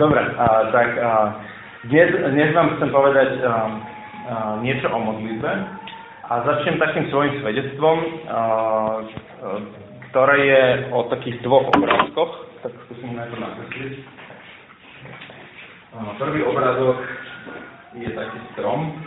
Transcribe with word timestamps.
Dobre, 0.00 0.20
a, 0.20 0.46
tak 0.74 0.88
a, 0.98 1.10
dnes, 1.86 2.10
dnes 2.34 2.50
vám 2.54 2.74
chcem 2.76 2.90
povedať 2.90 3.30
a, 3.40 3.46
a, 3.46 3.54
niečo 4.64 4.90
o 4.90 4.98
modlitbe 4.98 5.50
a 6.24 6.32
začnem 6.42 6.80
takým 6.82 7.06
svojim 7.14 7.38
svedectvom, 7.44 7.98
a, 8.00 8.02
a, 8.30 8.42
ktoré 10.10 10.36
je 10.46 10.62
o 10.94 11.10
takých 11.10 11.42
dvoch 11.42 11.66
obrázkoch. 11.74 12.32
Tak 12.62 12.72
skúsim 12.86 13.18
to 13.18 13.36
nakresliť. 13.38 13.94
Prvý 16.18 16.42
obrázok 16.42 16.98
je 17.94 18.10
taký 18.10 18.38
strom, 18.54 18.98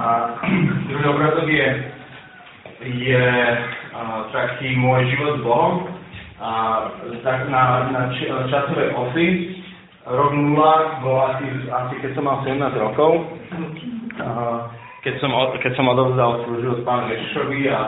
A 0.00 0.32
druhý 0.88 1.06
obrazok 1.12 1.44
je, 1.44 1.68
a, 3.92 4.24
taký 4.32 4.72
môj 4.80 5.12
život 5.12 5.32
s 5.36 5.44
Bohom. 5.44 5.74
A, 6.40 6.50
tak 7.20 7.52
na, 7.52 7.92
na 7.92 8.02
č, 8.16 8.24
časovej 8.48 8.96
osy 8.96 9.26
rok 10.08 10.32
0 10.32 11.04
bol 11.04 11.16
asi, 11.28 11.44
asi 11.68 11.94
keď 12.00 12.10
som 12.16 12.24
mal 12.24 12.40
17 12.48 12.64
rokov. 12.80 13.28
A, 14.24 14.28
keď 15.04 15.20
som, 15.20 15.36
keď 15.60 15.72
som 15.76 15.92
odovzdal 15.92 16.48
svoj 16.48 16.64
život 16.64 16.80
pánu 16.88 17.04
Ježišovi 17.12 17.60
a, 17.68 17.82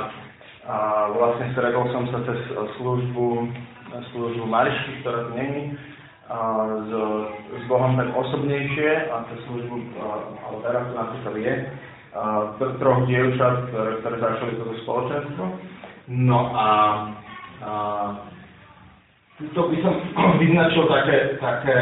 a 0.68 0.76
vlastne 1.16 1.48
stretol 1.56 1.88
som 1.96 2.04
sa 2.12 2.20
cez 2.28 2.40
službu, 2.76 3.48
službu 4.12 4.44
Marišky, 4.44 5.00
ktorá 5.00 5.28
tu 5.28 5.32
není 5.32 5.76
s, 6.88 6.90
s 7.52 7.62
Bohom 7.68 7.96
tak 7.96 8.08
osobnejšie 8.16 9.12
a 9.12 9.24
cez 9.28 9.38
službu, 9.48 9.76
ale 10.44 10.56
teraz 10.64 10.82
to 10.88 10.92
napríklad 10.96 11.34
je, 11.36 11.54
troch 12.78 13.00
dievčat, 13.08 13.72
ktoré, 13.72 14.16
začali 14.20 14.52
toto 14.60 14.74
spoločenstvo. 14.84 15.44
No 16.12 16.40
a, 16.52 16.68
a 17.64 17.72
to 19.56 19.60
by 19.72 19.76
som 19.80 19.94
vyznačil 20.42 20.84
také, 20.88 21.40
také 21.40 21.78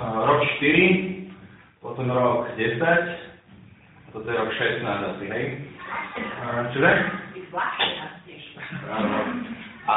rok 0.00 0.40
4, 0.60 1.80
potom 1.80 2.08
rok 2.12 2.52
10, 2.56 2.80
toto 4.12 4.26
je 4.28 4.36
rok 4.36 4.50
16 4.52 4.84
asi, 4.84 5.24
hej? 5.28 5.44
Čože? 6.72 6.92
A 9.84 9.96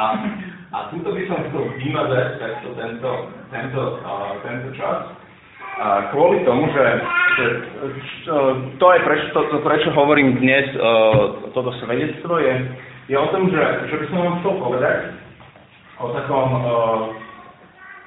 a 0.68 0.92
tuto 0.92 1.16
by 1.16 1.22
som 1.24 1.40
chcel 1.48 1.64
vymazať 1.80 2.28
takto 2.36 2.76
tento, 2.76 3.10
tento, 3.48 3.82
tento 4.44 4.68
čas. 4.76 5.16
A 5.78 6.10
kvôli 6.10 6.42
tomu, 6.42 6.66
že, 6.74 6.86
že 7.38 7.44
to 8.82 8.86
je 8.90 9.00
prečo, 9.06 9.26
to, 9.30 9.40
to, 9.46 9.56
prečo 9.62 9.94
hovorím 9.94 10.42
dnes 10.42 10.74
uh, 10.74 11.38
toto 11.54 11.70
svedectvo, 11.78 12.42
je, 12.42 12.54
je 13.06 13.14
o 13.14 13.30
tom, 13.30 13.46
že, 13.46 13.62
že 13.86 13.94
by 13.94 14.04
som 14.10 14.18
vám 14.18 14.34
chcel 14.42 14.54
povedať 14.58 14.98
o 16.02 16.06
takom, 16.18 16.48
uh, 16.66 17.02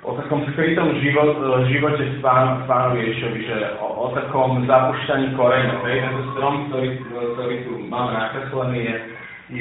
o 0.04 0.12
takom 0.20 0.44
skrytom 0.52 1.00
život, 1.00 1.40
živote 1.72 2.12
s 2.12 2.16
pán, 2.20 2.68
Ježišovi, 3.00 3.40
že 3.40 3.58
o, 3.80 3.88
o 3.88 4.06
takom 4.20 4.68
zapušťaní 4.68 5.32
koreňov. 5.40 5.88
Tento 5.88 6.24
strom, 6.36 6.56
ktorý, 6.68 6.90
ktorý 7.08 7.56
tu 7.72 7.74
máme 7.88 8.20
nakreslený, 8.20 8.80
je, 8.84 8.96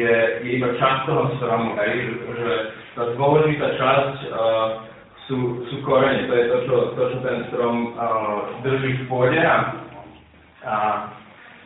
je, 0.02 0.14
je 0.42 0.50
iba 0.58 0.74
časť 0.82 1.06
toho 1.06 1.30
stromu, 1.38 1.78
hej, 1.78 2.10
že 2.26 2.50
tá 2.98 3.06
dôležitá 3.14 3.68
časť 3.78 4.16
uh, 4.34 4.90
sú, 5.30 5.62
sú 5.70 5.76
korene, 5.86 6.26
to 6.26 6.34
je 6.34 6.44
to, 6.50 6.58
čo, 6.66 6.76
to, 6.98 7.02
čo 7.14 7.18
ten 7.22 7.46
strom 7.54 7.94
uh, 7.94 8.50
drží 8.66 8.98
v 8.98 9.02
pôde 9.06 9.38
a, 9.38 9.78
a 10.66 10.76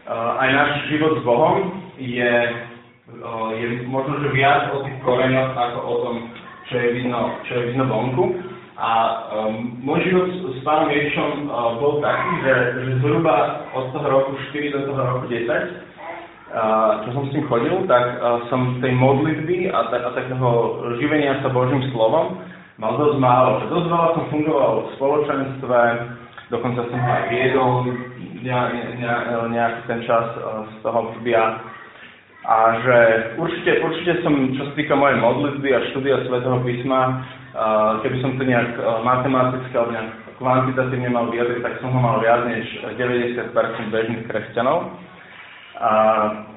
uh, 0.05 0.33
aj 0.45 0.49
náš 0.53 0.71
život 0.93 1.17
s 1.17 1.23
Bohom 1.25 1.73
je, 1.97 2.35
uh, 3.25 3.49
je 3.57 3.89
možno, 3.89 4.21
že 4.21 4.37
viac 4.37 4.69
o 4.77 4.85
tých 4.85 5.01
koreňoch 5.01 5.57
ako 5.57 5.79
o 5.81 5.95
tom, 6.05 6.17
čo 6.69 6.77
je 6.77 6.89
vidno, 7.01 7.41
čo 7.49 7.53
je 7.57 7.63
vidno 7.73 7.89
vonku. 7.89 8.25
A 8.75 8.91
um, 9.33 9.81
môj 9.81 10.13
život 10.13 10.29
s, 10.29 10.39
s 10.55 10.59
pánom 10.61 10.93
Ježišom 10.93 11.49
uh, 11.49 11.81
bol 11.81 12.05
taký, 12.05 12.31
že, 12.45 12.55
že 12.85 12.91
zhruba 13.01 13.65
od 13.73 13.97
toho 13.97 14.07
roku 14.13 14.33
4 14.53 14.77
do 14.77 14.81
toho 14.93 15.01
roku 15.01 15.27
10 15.33 15.97
čo 17.03 17.09
som 17.11 17.27
s 17.27 17.35
tým 17.35 17.51
chodil, 17.51 17.83
tak 17.91 18.15
som 18.47 18.79
z 18.79 18.87
tej 18.87 18.95
modlitby 18.95 19.75
a, 19.75 19.91
a 19.91 20.11
takého 20.15 20.51
živenia 21.03 21.43
sa 21.43 21.51
Božím 21.51 21.83
slovom 21.91 22.39
mal 22.79 22.99
dosť 22.99 23.17
málo. 23.23 23.51
Dosť 23.71 23.87
veľa 23.87 24.09
som 24.15 24.25
fungoval 24.31 24.73
v 24.75 24.89
spoločenstve, 24.99 25.81
dokonca 26.51 26.81
som 26.91 27.01
aj 27.01 27.23
viedol 27.31 27.71
nejaký 28.45 29.81
ten 29.89 30.01
čas 30.05 30.27
z 30.69 30.75
toho 30.83 31.11
obdobia. 31.11 31.61
A 32.45 32.77
že 32.85 32.97
určite, 33.41 33.81
určite 33.81 34.21
som, 34.21 34.53
čo 34.53 34.69
sa 34.69 34.73
týka 34.77 34.93
mojej 34.93 35.17
modlitby 35.17 35.69
a 35.73 35.87
štúdia 35.89 36.21
Svetého 36.29 36.61
písma, 36.61 37.25
keby 38.05 38.21
som 38.21 38.37
to 38.37 38.45
nejak 38.45 38.77
matematicky 39.01 39.73
alebo 39.73 39.97
nejak 39.97 40.11
kvantitatívne 40.37 41.09
mal 41.09 41.33
vyjadriť, 41.33 41.65
tak 41.65 41.81
som 41.81 41.89
ho 41.95 42.01
mal 42.05 42.21
viac 42.21 42.45
než 42.45 42.69
90% 43.01 43.49
bežných 43.89 44.29
kresťanov. 44.29 44.93
A, 45.75 45.91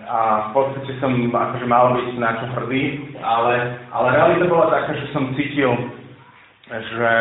a 0.06 0.20
v 0.46 0.50
podstate 0.54 0.92
som 1.02 1.10
akože 1.10 1.66
mal 1.66 1.96
byť 1.96 2.08
na 2.22 2.32
čo 2.38 2.46
hrdý, 2.54 2.84
ale, 3.24 3.82
ale 3.90 4.08
realita 4.14 4.46
bola 4.46 4.70
taká, 4.70 4.94
že 4.94 5.10
som 5.10 5.34
cítil, 5.34 5.74
že, 6.72 7.14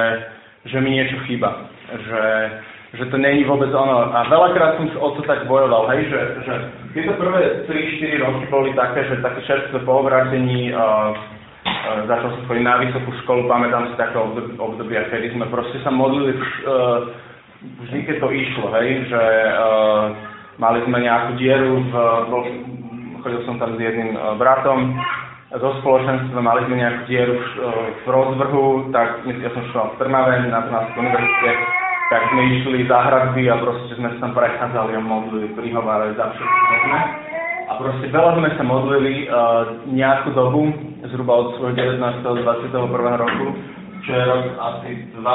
že 0.70 0.78
mi 0.80 0.96
niečo 0.96 1.16
chýba. 1.26 1.70
Že, 1.86 2.22
že 2.98 3.04
to 3.10 3.16
není 3.18 3.46
vôbec 3.46 3.70
ono. 3.70 4.10
A 4.10 4.26
veľakrát 4.26 4.78
som 4.78 4.90
o 4.98 5.14
to 5.14 5.22
tak 5.26 5.46
bojoval, 5.46 5.90
hej, 5.94 6.10
že, 6.10 6.20
že 6.46 6.54
tieto 6.94 7.14
prvé 7.18 7.66
3-4 7.68 8.24
roky 8.26 8.44
boli 8.50 8.70
také, 8.74 9.06
že 9.06 9.22
také 9.22 9.40
čerstvé 9.46 9.78
po 9.86 10.02
obrátení 10.02 10.74
uh, 10.74 10.78
uh, 10.78 12.00
začal 12.10 12.30
som 12.34 12.42
chodiť 12.50 12.64
na 12.66 12.82
vysokú 12.82 13.10
školu, 13.22 13.46
pamätám 13.46 13.92
si 13.92 13.94
také 14.00 14.18
obdobia, 14.58 15.06
kedy 15.12 15.34
sme 15.36 15.46
proste 15.52 15.78
sa 15.86 15.94
modlili 15.94 16.34
uh, 16.34 17.06
vždy, 17.86 17.98
keď 18.06 18.16
to 18.18 18.28
išlo, 18.34 18.66
hej, 18.74 19.06
že 19.10 19.22
uh, 19.54 20.34
Mali 20.56 20.80
sme 20.88 21.04
nejakú 21.04 21.36
dieru, 21.36 21.84
v, 21.84 21.92
chodil 23.20 23.40
som 23.44 23.60
tam 23.60 23.76
s 23.76 23.80
jedným 23.80 24.16
e, 24.16 24.20
bratom 24.40 24.96
zo 25.54 25.70
spoločenstva, 25.78 26.42
mali 26.42 26.66
sme 26.66 26.82
nejakú 26.82 27.02
dieru 27.06 27.38
v, 27.38 27.46
e, 27.62 27.70
v 28.02 28.06
rozvrhu, 28.10 28.90
tak 28.90 29.22
ja 29.30 29.50
som 29.54 29.62
šiel 29.70 29.86
v 29.94 29.98
Trnave 30.02 30.42
na 30.50 30.66
Trnavskej 30.66 30.98
univerzite, 30.98 31.50
tak 32.10 32.22
sme 32.34 32.42
išli 32.58 32.78
za 32.90 32.98
hradby 33.06 33.46
a 33.50 33.62
proste 33.62 33.94
sme 33.94 34.10
sa 34.14 34.26
tam 34.26 34.32
prechádzali 34.34 34.92
a 34.98 35.02
modlili, 35.02 35.54
prihovárali 35.54 36.18
za 36.18 36.34
všetko 36.34 36.62
možné. 36.70 36.98
A 37.66 37.72
proste 37.82 38.06
veľa 38.14 38.32
sme 38.38 38.50
sa 38.54 38.62
modlili 38.62 39.14
uh, 39.26 39.82
nejakú 39.90 40.30
dobu, 40.38 40.70
zhruba 41.10 41.34
od 41.34 41.48
svojho 41.58 41.74
19. 41.74 42.22
do 42.22 42.42
21. 42.46 42.94
roku, 42.94 43.46
čo 44.06 44.10
je 44.14 44.22
rok 44.22 44.44
asi 44.54 44.90
2 45.18 45.26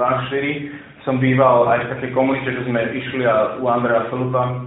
až 0.00 0.20
4, 0.32 1.04
som 1.04 1.20
býval 1.20 1.68
aj 1.68 1.78
v 1.84 1.90
takej 1.96 2.10
komunite, 2.16 2.48
že 2.52 2.64
sme 2.64 2.88
išli 2.96 3.24
a 3.28 3.60
u 3.60 3.68
Andreja 3.68 4.08
Filipa, 4.08 4.64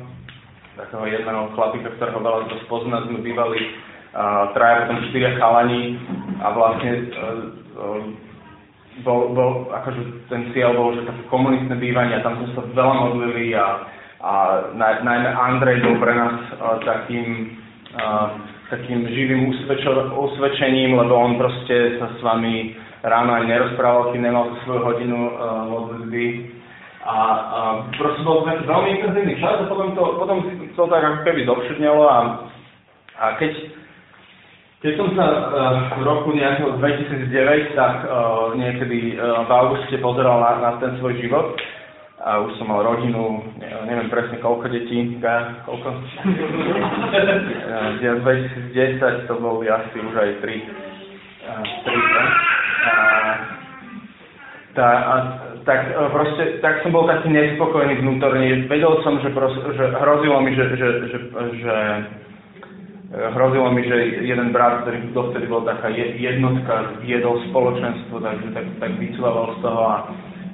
takého 0.78 1.06
jedného 1.10 1.54
chlapika, 1.58 1.90
ktorého 1.98 2.22
veľa 2.22 2.50
to 2.50 2.58
spozna, 2.70 3.02
sme 3.06 3.22
bývali 3.26 3.62
a, 4.16 4.52
traja, 4.56 4.88
potom 4.88 5.08
štyria 5.12 5.38
chalani 5.40 6.00
a 6.44 6.48
vlastne 6.52 6.92
a, 6.92 7.00
e, 7.00 7.04
a, 7.08 7.26
e, 7.80 8.30
bol, 9.08 9.32
bol, 9.32 9.72
akože 9.72 10.28
ten 10.28 10.52
cieľ 10.52 10.76
bol, 10.76 10.94
že 10.94 11.08
také 11.08 11.24
komunitné 11.32 11.76
bývanie 11.80 12.20
a 12.20 12.26
tam 12.26 12.38
sme 12.44 12.50
sa 12.54 12.62
veľa 12.76 12.96
modlili 13.08 13.56
a, 13.56 13.68
a 14.22 14.32
naj, 14.76 15.02
najmä 15.02 15.30
Andrej 15.32 15.78
bol 15.84 15.96
pre 15.98 16.14
nás 16.14 16.38
a, 16.60 16.80
takým, 16.84 17.56
a, 17.96 18.06
takým 18.68 19.08
živým 19.08 19.52
usvedčením, 20.16 20.96
lebo 20.96 21.14
on 21.16 21.40
proste 21.40 22.00
sa 22.00 22.08
s 22.16 22.20
vami 22.24 22.76
ráno 23.02 23.34
aj 23.34 23.46
nerozprával, 23.50 24.14
kým 24.14 24.22
nemal 24.22 24.54
svoju 24.64 24.82
hodinu 24.86 25.18
uh, 25.18 25.66
modlitby. 25.70 26.26
A 27.02 27.16
uh, 27.18 27.74
proste 27.98 28.22
bol 28.22 28.46
to 28.46 28.62
veľmi 28.70 28.90
intenzívny 29.02 29.36
čas 29.42 29.58
a 29.58 29.66
potom 29.66 29.98
to, 29.98 30.04
potom 30.22 30.38
to 30.78 30.84
tak 30.86 31.02
ako 31.02 31.20
keby 31.26 31.42
dovšednelo 31.50 32.04
a, 32.06 32.20
a 33.18 33.26
keď, 33.42 33.52
keď 34.82 34.98
som 34.98 35.14
sa 35.14 35.28
uh, 35.30 36.02
v 36.02 36.04
roku 36.10 36.34
nejakého 36.34 36.82
2009, 36.82 37.78
tak 37.78 38.10
uh, 38.10 38.50
niekedy 38.58 39.14
uh, 39.14 39.46
v 39.46 39.52
auguste 39.54 39.94
pozeral 40.02 40.42
na, 40.42 40.58
na 40.58 40.72
ten 40.82 40.98
svoj 40.98 41.22
život, 41.22 41.54
a 42.22 42.38
už 42.38 42.54
som 42.62 42.70
mal 42.70 42.86
rodinu, 42.86 43.42
neviem 43.90 44.06
presne 44.14 44.38
koľko 44.38 44.70
detí, 44.70 45.18
koľko? 45.66 45.90
2010 48.06 49.26
to 49.26 49.34
boli 49.42 49.66
asi 49.66 49.98
už 49.98 50.14
aj 50.14 50.30
3, 50.46 50.46
3 50.46 51.82
tá, 54.72 54.88
a, 54.88 55.16
tak 55.68 55.92
proste, 56.16 56.64
tak 56.64 56.80
som 56.86 56.96
bol 56.96 57.04
taký 57.04 57.28
nespokojný 57.28 58.00
vnútorne. 58.00 58.72
Vedel 58.72 59.04
som, 59.04 59.20
že, 59.20 59.28
proste, 59.36 59.60
že 59.76 59.92
hrozilo 60.00 60.40
mi, 60.40 60.56
že, 60.56 60.64
že, 60.80 60.90
že, 61.12 61.20
že 61.60 61.76
hrozilo 63.12 63.72
mi, 63.76 63.84
že 63.84 64.24
jeden 64.24 64.56
brat, 64.56 64.88
ktorý 64.88 65.12
dovtedy 65.12 65.46
bol 65.52 65.68
taká 65.68 65.92
jednotka, 65.92 66.96
viedol 67.04 67.44
spoločenstvo, 67.52 68.24
takže 68.24 68.56
tak, 68.56 68.66
tak 68.80 68.92
vycúval 68.96 69.56
z 69.56 69.58
toho 69.60 69.82
a, 69.84 69.96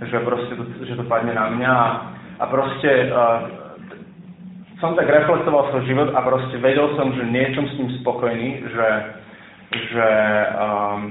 že 0.01 0.17
proste 0.25 0.53
to, 0.57 0.63
že 0.81 0.97
to 0.97 1.05
padne 1.05 1.37
na 1.37 1.53
mňa 1.53 1.69
a, 1.69 1.87
a 2.41 2.43
proste 2.49 3.13
uh, 3.13 3.37
som 4.81 4.97
tak 4.97 5.05
reflektoval 5.05 5.69
svoj 5.69 5.85
život 5.85 6.09
a 6.17 6.19
proste 6.25 6.57
vedel 6.57 6.97
som, 6.97 7.13
že 7.13 7.29
nie 7.29 7.45
som 7.53 7.65
s 7.69 7.77
ním 7.77 7.89
spokojný, 8.01 8.49
že, 8.73 8.89
že, 9.93 10.09
um, 10.57 11.01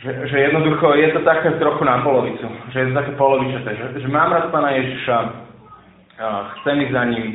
že, 0.00 0.10
že 0.28 0.36
jednoducho 0.40 0.88
je 0.96 1.08
to 1.12 1.20
také 1.24 1.52
trochu 1.60 1.84
na 1.84 2.00
polovicu, 2.00 2.48
že 2.72 2.80
je 2.80 2.86
to 2.92 2.94
také 2.96 3.12
polovičaté, 3.20 3.76
že, 3.76 3.86
že 4.00 4.08
mám 4.08 4.32
rád 4.32 4.48
Pána 4.48 4.72
Ježiša, 4.72 5.16
uh, 5.20 6.42
chcem 6.64 6.80
ísť 6.80 6.92
za 6.96 7.04
ním, 7.12 7.26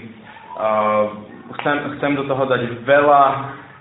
uh, 0.58 1.27
chcem, 1.62 1.76
chcem 1.98 2.12
do 2.16 2.24
toho 2.28 2.44
dať 2.46 2.62
veľa, 2.84 3.24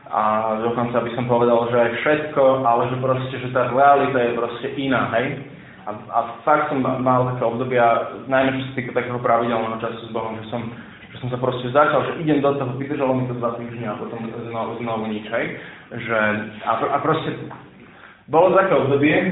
a 0.06 0.54
dokonca 0.62 1.02
by 1.02 1.10
som 1.18 1.26
povedal, 1.26 1.66
že 1.70 1.76
aj 1.82 1.90
všetko, 1.98 2.62
ale 2.62 2.82
že 2.94 2.96
proste, 3.02 3.34
že 3.42 3.50
tá 3.50 3.66
realita 3.74 4.18
je 4.22 4.38
proste 4.38 4.68
iná, 4.78 5.10
hej. 5.18 5.42
A, 5.86 5.90
a 5.92 6.18
fakt 6.46 6.70
som 6.70 6.82
mal 6.82 7.26
také 7.34 7.42
obdobia, 7.46 8.14
najmä 8.26 8.58
čo 8.58 8.62
sa 8.70 8.74
týka 8.74 8.92
takého 8.94 9.18
pravidelného 9.22 9.78
času 9.82 10.06
s 10.06 10.14
Bohom, 10.14 10.38
že 10.38 10.46
som, 10.50 10.62
že 11.10 11.16
som 11.22 11.28
sa 11.30 11.38
proste 11.38 11.70
začal, 11.74 12.06
že 12.06 12.22
idem 12.22 12.38
do 12.38 12.54
toho, 12.54 12.74
vydržalo 12.78 13.18
mi 13.18 13.26
to 13.26 13.34
dva 13.38 13.58
týždne 13.58 13.86
a 13.86 13.98
potom 13.98 14.18
znovu, 14.30 14.78
znovu 14.78 15.04
nič, 15.10 15.26
hej. 15.26 15.44
Že, 15.90 16.18
a, 16.62 16.72
a 16.86 16.96
proste 17.02 17.30
bolo 18.30 18.54
také 18.54 18.78
obdobie, 18.78 19.14
e, 19.14 19.26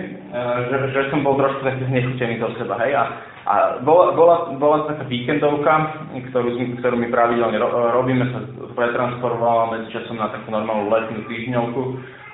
že, 0.75 0.77
že 0.91 1.01
som 1.15 1.23
bol 1.23 1.39
trošku 1.39 1.63
taký 1.63 1.87
znechutený 1.87 2.43
do 2.43 2.51
seba, 2.59 2.83
hej. 2.83 2.99
A, 2.99 3.03
a 3.45 3.85
bola, 3.85 4.17
bola, 4.17 4.37
bola 4.57 4.89
taká 4.89 5.05
víkendovka, 5.05 5.73
ktorú, 6.33 6.81
ktorú 6.81 6.97
my 6.97 7.09
pravidelne 7.13 7.61
ro, 7.61 7.93
robíme, 7.93 8.25
sa 8.33 8.41
pretransformovala 8.73 9.77
medzi 9.77 10.01
časom 10.01 10.17
na 10.17 10.33
takú 10.33 10.49
normálnu 10.49 10.89
letnú 10.89 11.29
týždňovku 11.29 11.83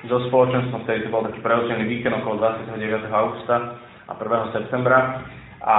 so 0.06 0.16
spoločenstvom, 0.30 0.86
vtedy 0.86 1.04
to 1.04 1.12
bol 1.12 1.26
taký 1.26 1.42
preočený 1.42 1.82
víkend 1.90 2.14
okolo 2.22 2.38
29. 2.38 3.10
augusta 3.10 3.74
a 4.06 4.12
1. 4.14 4.54
septembra. 4.54 5.26
A 5.60 5.76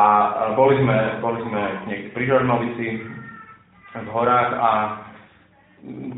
boli 0.53 0.77
sme, 0.77 0.97
boli 1.23 1.39
sme 1.47 1.63
niekde 1.89 2.13
pri 2.13 2.23
Žornovici 2.27 2.87
v 3.97 4.09
horách 4.13 4.51
a 4.53 4.69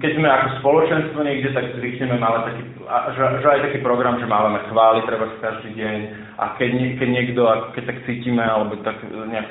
keď 0.03 0.11
sme 0.19 0.27
ako 0.27 0.47
spoločenstvo 0.59 1.19
niekde, 1.23 1.55
tak 1.55 1.79
zvykneme 1.79 2.19
mať 2.19 2.43
taký, 2.51 2.63
že, 3.15 3.23
že 3.39 3.47
aj 3.47 3.61
taký 3.71 3.79
program, 3.79 4.19
že 4.19 4.27
máme 4.27 4.59
chváli 4.67 4.99
treba 5.07 5.31
každý 5.39 5.71
deň 5.79 5.97
a 6.37 6.57
keď, 6.57 6.97
keď 6.97 7.07
niekto, 7.09 7.41
keď 7.77 7.83
tak 7.93 7.97
cítime, 8.09 8.41
alebo 8.41 8.77
tak 8.81 8.97
nejak, 9.05 9.49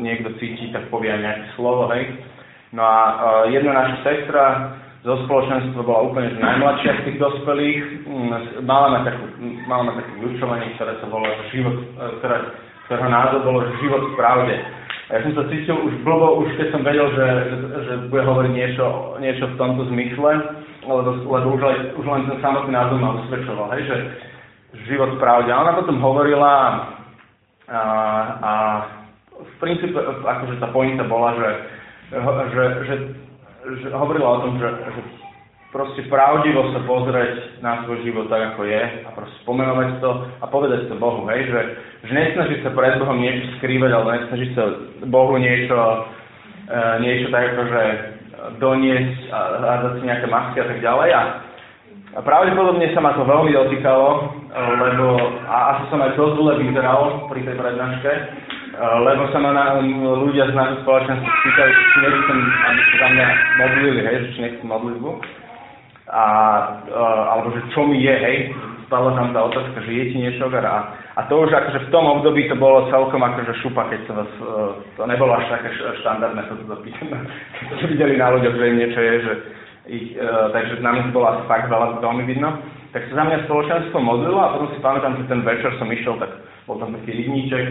niekto 0.00 0.28
cíti, 0.40 0.72
tak 0.72 0.88
povie 0.88 1.12
aj 1.12 1.20
nejaké 1.20 1.46
slovo, 1.56 1.88
hej. 1.92 2.08
No 2.72 2.80
a 2.80 2.98
uh, 3.04 3.44
jedna 3.52 3.76
naša 3.76 3.96
sestra 4.00 4.44
zo 5.02 5.18
spoločenstva 5.26 5.82
bola 5.82 6.06
úplne 6.06 6.38
najmladšia 6.38 7.02
z 7.02 7.04
tých 7.10 7.18
dospelých. 7.18 8.06
Mm, 8.06 8.62
mala 8.62 8.86
ma, 8.94 8.98
takú, 9.02 9.24
mala 9.66 9.82
ma 9.90 9.92
také 9.98 10.14
vyučovanie, 10.22 10.78
ktoré 10.78 10.94
sa 11.02 11.06
volalo 11.10 11.42
život, 11.50 11.74
e, 11.74 12.22
ktoré, 12.22 12.38
ktorého 12.86 13.10
názov 13.10 13.40
bolo 13.42 13.66
život 13.82 14.02
v 14.06 14.14
pravde. 14.14 14.54
A 15.10 15.18
ja 15.18 15.20
som 15.26 15.34
sa 15.34 15.50
cítil 15.50 15.74
už 15.74 16.06
blbo, 16.06 16.46
už 16.46 16.54
keď 16.54 16.70
som 16.70 16.86
vedel, 16.86 17.10
že, 17.18 17.26
že, 17.50 17.56
že 17.82 17.94
bude 18.14 18.22
hovoriť 18.22 18.52
niečo, 18.54 19.18
niečo 19.18 19.44
v 19.50 19.58
tomto 19.58 19.90
zmysle, 19.90 20.30
lebo, 20.86 21.10
lebo 21.18 21.46
už, 21.58 21.62
aj, 21.66 21.76
už 21.98 22.04
len 22.06 22.22
ten 22.30 22.38
samotný 22.38 22.70
názov 22.70 22.96
ma 23.02 23.18
usvedčoval, 23.26 23.74
hej, 23.74 23.82
že 23.90 23.96
život 24.88 25.16
v 25.16 25.20
pravde. 25.20 25.52
A 25.52 25.62
ona 25.62 25.72
potom 25.76 26.00
hovorila 26.00 26.52
a, 27.68 27.82
a 28.40 28.52
v 29.32 29.52
princípe, 29.58 29.96
akože 30.22 30.60
tá 30.60 30.68
pointa 30.70 31.04
bola, 31.08 31.34
že 31.36 31.48
že, 32.12 32.64
že, 32.84 32.94
že 33.80 33.88
hovorila 33.96 34.36
o 34.36 34.40
tom, 34.44 34.60
že, 34.60 34.68
že 34.68 35.00
proste 35.72 36.04
pravdivo 36.12 36.76
sa 36.76 36.84
pozrieť 36.84 37.64
na 37.64 37.80
svoj 37.84 38.04
život 38.04 38.28
tak, 38.28 38.52
ako 38.52 38.68
je 38.68 38.82
a 39.08 39.10
proste 39.16 39.36
spomenovať 39.40 39.88
to 40.04 40.10
a 40.44 40.44
povedať 40.52 40.92
to 40.92 41.00
Bohu, 41.00 41.24
hej, 41.32 41.48
že, 41.48 41.60
že 42.04 42.12
nesnažiť 42.12 42.58
sa 42.60 42.70
pred 42.76 43.00
Bohom 43.00 43.16
niečo 43.16 43.56
skrývať, 43.56 43.90
ale 43.96 44.08
nesnažiť 44.20 44.50
sa 44.52 44.64
Bohu 45.08 45.40
niečo, 45.40 45.78
e, 46.68 46.78
niečo 47.00 47.32
tak 47.32 47.56
akože 47.56 47.82
doniesť 48.60 49.20
a 49.32 49.38
dať 49.80 49.92
si 49.96 50.04
nejaké 50.04 50.26
masky 50.28 50.58
a 50.60 50.66
tak 50.68 50.78
ďalej. 50.84 51.08
A, 51.16 51.22
a 52.12 52.20
pravdepodobne 52.20 52.92
sa 52.92 53.00
ma 53.00 53.16
to 53.16 53.24
veľmi 53.24 53.56
dotýkalo, 53.56 54.08
lebo 54.52 55.06
a 55.48 55.56
asi 55.76 55.82
som 55.88 56.04
aj 56.04 56.12
dosť 56.12 56.34
zle 56.36 56.52
vyzeral 56.60 57.24
pri 57.32 57.40
tej 57.40 57.56
prednáške, 57.56 58.12
lebo 58.76 59.22
sa 59.32 59.38
ma 59.40 59.50
na, 59.52 59.64
ľudia 60.24 60.48
z 60.48 60.54
nášho 60.56 60.76
spoločenstva 60.84 61.24
pýtali, 61.24 61.72
či 61.72 61.98
nechcem, 62.04 62.38
aby 62.40 62.80
sa 62.80 62.94
za 62.96 63.08
mňa 63.12 63.26
modlili, 63.60 64.00
hej, 64.04 64.16
či 64.32 64.38
nechcem 64.44 64.68
modlitbu. 64.68 65.10
A, 66.12 66.24
alebo 67.32 67.56
že 67.56 67.64
čo 67.72 67.88
mi 67.88 68.04
je, 68.04 68.12
hej, 68.12 68.36
spadla 68.84 69.16
tam 69.16 69.32
tá 69.32 69.40
otázka, 69.48 69.80
že 69.88 69.92
je 69.92 70.04
ti 70.12 70.16
niečo 70.20 70.52
a, 70.52 70.92
a 70.92 71.20
to 71.24 71.40
už 71.40 71.48
akože 71.48 71.88
v 71.88 71.92
tom 71.92 72.04
období 72.04 72.44
to 72.52 72.56
bolo 72.60 72.92
celkom 72.92 73.24
akože 73.24 73.56
šupa, 73.64 73.88
keď 73.88 74.00
sa 74.04 74.12
vás, 74.20 74.32
e, 74.36 74.44
to 75.00 75.08
nebolo 75.08 75.32
až 75.32 75.48
také 75.48 75.72
štandardné 76.04 76.44
sa 76.44 76.54
to 76.60 77.72
ste 77.80 77.86
videli 77.88 78.20
na 78.20 78.28
ľuďoch, 78.36 78.52
že 78.52 78.68
im 78.68 78.76
niečo 78.76 79.00
je, 79.00 79.14
že 79.24 79.32
ich, 79.82 80.14
takže 80.52 80.78
na 80.84 80.92
mňa 80.92 81.10
bolo 81.10 81.26
asi 81.32 81.42
fakt 81.48 81.66
veľa, 81.72 82.04
veľmi 82.04 82.24
vidno. 82.28 82.54
Tak 82.92 83.08
sa 83.08 83.14
za 83.18 83.24
mňa 83.24 83.38
spoločenstvo 83.48 83.98
modlilo 84.04 84.36
a 84.36 84.52
potom 84.52 84.68
si 84.76 84.78
pamätám, 84.84 85.16
že 85.16 85.28
ten 85.28 85.40
večer 85.40 85.72
som 85.80 85.88
išiel, 85.88 86.20
tak 86.20 86.28
bol 86.68 86.76
tam 86.76 86.92
taký 86.92 87.24
rybníček, 87.24 87.66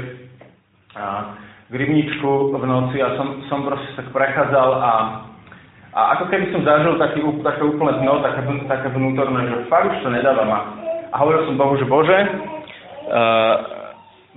a 0.98 1.38
k 1.72 1.74
rybničku 1.74 2.52
v 2.52 2.66
noci 2.68 3.00
a 3.00 3.16
som, 3.16 3.48
som 3.48 3.64
proste 3.64 3.96
tak 3.96 4.12
prechádzal 4.12 4.70
a, 4.76 4.94
a 5.96 6.00
ako 6.20 6.28
keby 6.28 6.52
som 6.52 6.68
zažil 6.68 7.00
taký, 7.00 7.24
také 7.48 7.64
úplné 7.64 7.96
dno, 8.04 8.20
také, 8.20 8.44
také 8.68 8.88
vnútorné, 8.92 9.48
že 9.48 9.72
fakt 9.72 9.88
už 9.88 10.04
to 10.04 10.10
nedávam. 10.12 10.52
A, 10.52 10.60
a 11.12 11.16
hovoril 11.24 11.48
som 11.48 11.56
Bohu, 11.56 11.80
že 11.80 11.88
Bože, 11.88 12.20
uh, 13.08 13.56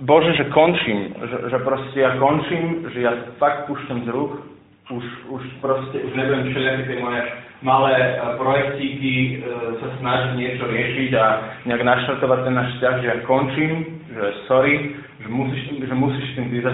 Bože, 0.07 0.31
že 0.39 0.47
končím, 0.55 1.11
že, 1.27 1.37
že 1.51 1.57
proste 1.59 1.97
ja 1.99 2.15
končím, 2.15 2.87
že 2.95 2.99
ja 3.03 3.11
fakt 3.35 3.67
púšťam 3.67 4.07
z 4.07 4.15
rúk, 4.15 4.54
už, 4.89 5.05
už 5.29 5.43
proste, 5.61 5.97
už 5.97 6.13
neviem 6.13 6.45
všelijaké 6.49 6.83
tie 6.85 7.01
moje 7.01 7.21
malé 7.65 7.93
uh, 7.97 8.37
projektíky 8.37 9.41
uh, 9.41 9.81
sa 9.81 9.87
snažiť 9.97 10.31
niečo 10.37 10.63
riešiť 10.69 11.09
a 11.17 11.25
nejak 11.65 11.83
naštartovať 11.83 12.39
ten 12.45 12.53
náš 12.53 12.69
vzťah, 12.77 12.95
že 13.01 13.07
ja 13.09 13.17
končím, 13.25 13.71
že 14.13 14.23
sorry, 14.45 14.93
že 15.21 15.27
musíš, 15.27 15.63
že 15.81 15.95
musíš 15.97 16.27
tým 16.37 16.53
ty 16.53 16.61
uh, 16.61 16.69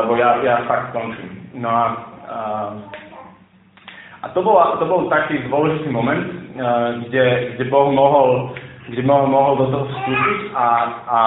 lebo 0.00 0.16
ja, 0.16 0.40
ja 0.40 0.64
fakt 0.64 0.96
končím. 0.96 1.52
No 1.60 1.68
a, 1.68 1.84
uh, 2.24 2.72
a 4.24 4.26
to, 4.32 4.40
bola, 4.40 4.80
to 4.80 4.88
bol 4.88 5.12
taký 5.12 5.44
dôležitý 5.52 5.92
moment, 5.92 6.24
uh, 6.56 7.04
kde, 7.08 7.56
kde 7.60 7.64
Boh 7.68 7.92
mohol, 7.92 8.56
kde 8.88 9.04
Boh 9.04 9.28
mohol 9.28 9.60
do 9.60 9.66
toho 9.68 9.84
vstúpiť 9.92 10.38
a, 10.56 10.68
a 11.04 11.18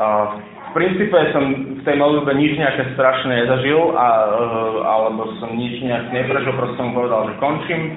uh, 0.00 0.24
v 0.70 0.70
princípe 0.72 1.18
som 1.36 1.69
v 1.80 1.86
tej 1.88 1.96
modlitbe 1.96 2.32
nič 2.36 2.60
nejaké 2.60 2.92
strašné 2.92 3.32
nezažil, 3.44 3.96
a, 3.96 4.06
uh, 4.28 4.76
alebo 4.84 5.32
som 5.40 5.56
nič 5.56 5.80
nejak 5.80 6.12
neprežil, 6.12 6.52
proste 6.52 6.76
som 6.76 6.92
povedal, 6.92 7.32
že 7.32 7.40
končím. 7.40 7.96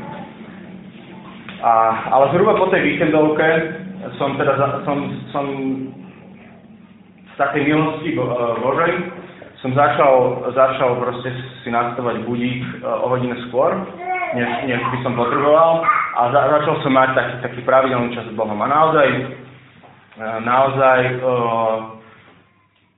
A, 1.63 1.71
ale 2.15 2.31
zhruba 2.31 2.55
po 2.55 2.71
tej 2.71 2.95
víkendovke 2.95 3.47
som 4.19 4.35
teda 4.35 4.83
som, 4.83 4.97
som 5.31 5.45
z 7.33 7.35
takej 7.39 7.63
milosti 7.65 8.13
e, 8.13 8.19
Božej 8.61 8.93
som 9.63 9.71
začal, 9.71 10.43
začal 10.53 10.99
proste 10.99 11.31
si 11.63 11.71
nastavovať 11.71 12.27
budík 12.27 12.61
e, 12.61 12.83
o 12.83 13.07
hodinu 13.07 13.33
skôr, 13.47 13.73
než, 14.35 14.49
než 14.67 14.81
by 14.91 14.97
som 15.01 15.15
potreboval 15.15 15.87
a 16.19 16.21
za, 16.29 16.39
začal 16.59 16.75
som 16.83 16.91
mať 16.93 17.09
taký, 17.15 17.35
taký 17.41 17.59
pravidelný 17.63 18.11
čas 18.11 18.27
s 18.27 18.35
Bohom. 18.35 18.59
A 18.59 18.67
naozaj, 18.67 19.07
e, 19.07 19.21
naozaj 20.43 20.99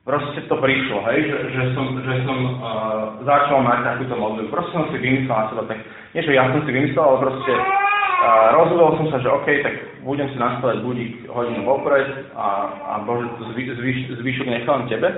proste 0.05 0.45
to 0.45 0.55
prišlo, 0.62 1.01
hej, 1.09 1.19
že, 1.25 1.38
že 1.50 1.63
som, 1.74 1.97
že 1.97 2.13
som 2.29 2.38
uh, 2.62 3.03
začal 3.25 3.65
mať 3.65 3.79
takúto 3.81 4.13
modlitbu. 4.13 4.53
Proste 4.53 4.71
som 4.77 4.85
si 4.93 5.01
vymyslel 5.01 5.33
na 5.33 5.50
seba, 5.50 5.63
tak 5.65 5.81
nie, 6.13 6.21
že 6.21 6.38
ja 6.38 6.45
som 6.53 6.62
si 6.62 6.71
vymyslel, 6.71 7.01
ale 7.03 7.17
proste 7.25 7.53
uh, 7.57 8.47
rozhodol 8.53 8.89
som 9.01 9.07
sa, 9.09 9.17
že 9.17 9.33
OK, 9.33 9.47
tak 9.65 9.74
budem 10.05 10.29
si 10.29 10.38
nastavať 10.38 10.85
budík 10.85 11.25
hodinu 11.33 11.65
vopred 11.65 12.05
a, 12.38 12.47
a 12.69 12.93
Bože, 13.01 13.25
zvý, 13.57 13.74
zvýš, 13.74 13.97
zvýšok 14.21 14.47
nechám 14.47 14.85
tebe. 14.85 15.09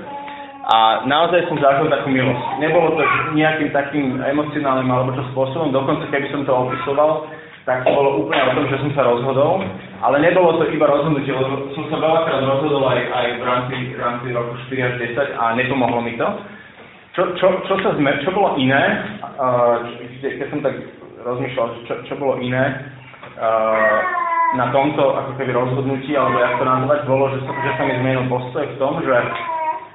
A 0.67 1.07
naozaj 1.07 1.47
som 1.47 1.59
zažil 1.63 1.87
takú 1.87 2.11
milosť. 2.11 2.43
Nebolo 2.59 2.99
to 2.99 3.03
nejakým 3.39 3.71
takým 3.71 4.19
emocionálnym 4.19 4.91
alebo 4.91 5.15
čo 5.15 5.23
spôsobom, 5.31 5.71
dokonca 5.71 6.11
keby 6.11 6.27
som 6.27 6.43
to 6.43 6.51
opisoval, 6.51 7.27
tak 7.63 7.83
to 7.83 7.91
bolo 7.91 8.23
úplne 8.23 8.43
o 8.47 8.55
tom, 8.55 8.65
že 8.71 8.79
som 8.79 8.91
sa 8.95 9.03
rozhodol, 9.07 9.63
ale 10.01 10.21
nebolo 10.21 10.61
to 10.61 10.69
iba 10.69 10.85
rozhodnutie, 10.85 11.33
lebo 11.33 11.73
som 11.73 11.89
sa 11.89 11.97
veľakrát 11.97 12.41
rozhodol 12.45 12.85
aj, 12.85 13.01
aj 13.01 13.27
v, 13.33 13.43
rámci, 13.43 13.75
rámci 13.97 14.27
roku 14.29 14.53
4 14.69 14.87
až 14.87 14.93
10 15.17 15.41
a 15.41 15.43
nepomohlo 15.57 16.05
mi 16.05 16.13
to. 16.17 16.27
Čo, 17.17 17.33
čo, 17.41 17.47
čo, 17.65 17.73
sa 17.81 17.97
zme, 17.97 18.13
čo 18.21 18.29
bolo 18.29 18.53
iné, 18.61 18.83
uh, 19.41 19.81
keď 20.21 20.47
som 20.53 20.61
tak 20.61 20.77
rozmýšľal, 21.25 21.67
čo, 21.89 21.93
čo 22.05 22.13
bolo 22.21 22.37
iné, 22.45 22.93
uh, 23.41 23.99
na 24.53 24.69
tomto 24.69 25.17
ako 25.17 25.31
keby 25.41 25.49
rozhodnutí, 25.49 26.13
alebo 26.13 26.37
jak 26.37 26.61
to 26.61 26.65
nazvať, 26.69 26.99
bolo, 27.09 27.25
že, 27.33 27.41
som, 27.41 27.55
že 27.57 27.71
sa 27.73 27.83
mi 27.89 27.93
zmenil 27.97 28.23
postoj 28.29 28.63
v 28.69 28.77
tom, 28.77 29.01
že, 29.01 29.17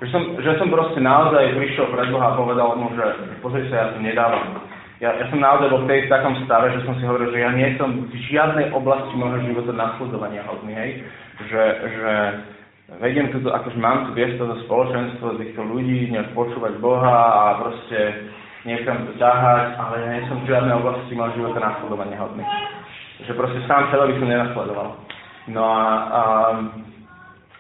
že, 0.03 0.07
som, 0.11 0.23
že 0.43 0.51
som 0.59 0.67
proste 0.67 0.99
naozaj 0.99 1.55
prišiel 1.55 1.87
pred 1.95 2.11
Boha 2.11 2.35
a 2.35 2.39
povedal 2.43 2.75
mu, 2.75 2.91
že 2.99 3.07
pozri 3.39 3.71
sa, 3.71 3.87
ja 3.87 3.87
to 3.95 4.03
nedávam 4.03 4.72
ja, 5.03 5.19
ja 5.19 5.27
som 5.35 5.43
naozaj 5.43 5.67
bol 5.67 5.83
v 5.83 6.07
takom 6.07 6.39
stave, 6.47 6.71
že 6.79 6.87
som 6.87 6.95
si 6.95 7.03
hovoril, 7.03 7.35
že 7.35 7.43
ja 7.43 7.51
nie 7.51 7.75
som 7.75 7.91
v 8.07 8.15
žiadnej 8.31 8.71
oblasti 8.71 9.11
môjho 9.19 9.51
života 9.51 9.75
nasledovania 9.75 10.47
hodný, 10.47 10.79
hej. 10.79 10.91
Že, 11.51 11.63
že 11.91 12.13
vediem 13.03 13.35
tu, 13.35 13.43
akože 13.43 13.83
mám 13.83 14.07
tu 14.07 14.11
viesť 14.15 14.39
toto 14.39 14.63
spoločenstvo 14.63 15.43
týchto 15.43 15.67
ľudí, 15.67 16.07
nejak 16.07 16.31
počúvať 16.39 16.79
Boha 16.79 17.19
a 17.35 17.43
proste 17.67 18.31
niekam 18.63 19.11
to 19.11 19.19
ťahať, 19.19 19.75
ale 19.75 19.95
ja 19.99 20.09
nie 20.15 20.23
som 20.31 20.39
v 20.39 20.49
žiadnej 20.55 20.75
oblasti 20.79 21.13
môjho 21.19 21.35
života 21.35 21.59
nasledovania 21.59 22.23
hodný. 22.23 22.47
Že 23.27 23.33
proste 23.35 23.61
sám 23.67 23.91
seba 23.91 24.07
by 24.07 24.15
som 24.23 24.29
nenasledoval. 24.31 24.89
No 25.51 25.63
a, 25.67 25.83
a, 25.83 26.23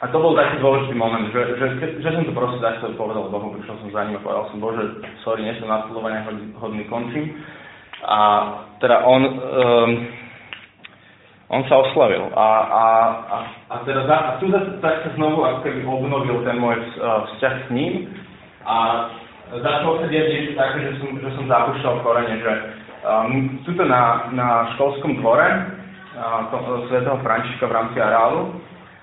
a 0.02 0.10
to 0.10 0.18
bol 0.18 0.34
taký 0.34 0.58
dôležitý 0.58 0.98
moment, 0.98 1.30
že, 1.30 1.62
že, 1.62 1.66
že 2.02 2.08
som 2.10 2.26
to 2.26 2.34
proste 2.34 2.58
takto 2.58 2.90
povedal 2.98 3.30
Bohu, 3.30 3.54
prišiel 3.54 3.78
som 3.78 3.94
za 3.94 4.02
ním 4.02 4.18
a 4.18 4.24
povedal 4.26 4.50
som, 4.50 4.58
Bože, 4.58 4.98
sorry, 5.22 5.46
nie 5.46 5.54
som 5.62 5.70
nasledovania 5.70 6.26
hodný, 6.58 6.82
končím. 6.90 7.38
A 8.02 8.18
teda 8.82 9.06
on, 9.06 9.22
um, 9.22 9.90
on 11.54 11.62
sa 11.70 11.86
oslavil. 11.86 12.34
A, 12.34 12.46
a, 12.66 12.84
a, 13.30 13.36
a 13.70 13.74
teda 13.86 14.02
a 14.10 14.30
tu 14.42 14.50
tak 14.82 15.06
sa 15.06 15.10
znovu 15.14 15.46
ako 15.46 15.70
keby 15.70 15.86
obnovil 15.86 16.42
ten 16.42 16.58
môj 16.58 16.82
uh, 16.98 17.22
vzťah 17.38 17.54
s 17.62 17.68
ním. 17.70 18.10
A 18.66 19.06
začalo 19.54 20.02
sa 20.02 20.10
diať 20.10 20.26
niečo 20.34 20.58
také, 20.58 20.82
že 20.82 20.98
som, 20.98 21.14
že 21.14 21.30
som 21.38 21.46
zapúšťal 21.46 21.94
korene, 22.02 22.42
že 22.42 22.52
um, 23.06 23.54
tuto 23.62 23.86
na, 23.86 24.26
na 24.34 24.66
školskom 24.74 25.22
dvore 25.22 25.46
uh, 26.18 26.50
svätého 26.90 27.22
Františka 27.22 27.70
v 27.70 27.76
rámci 27.78 28.02
areálu 28.02 28.58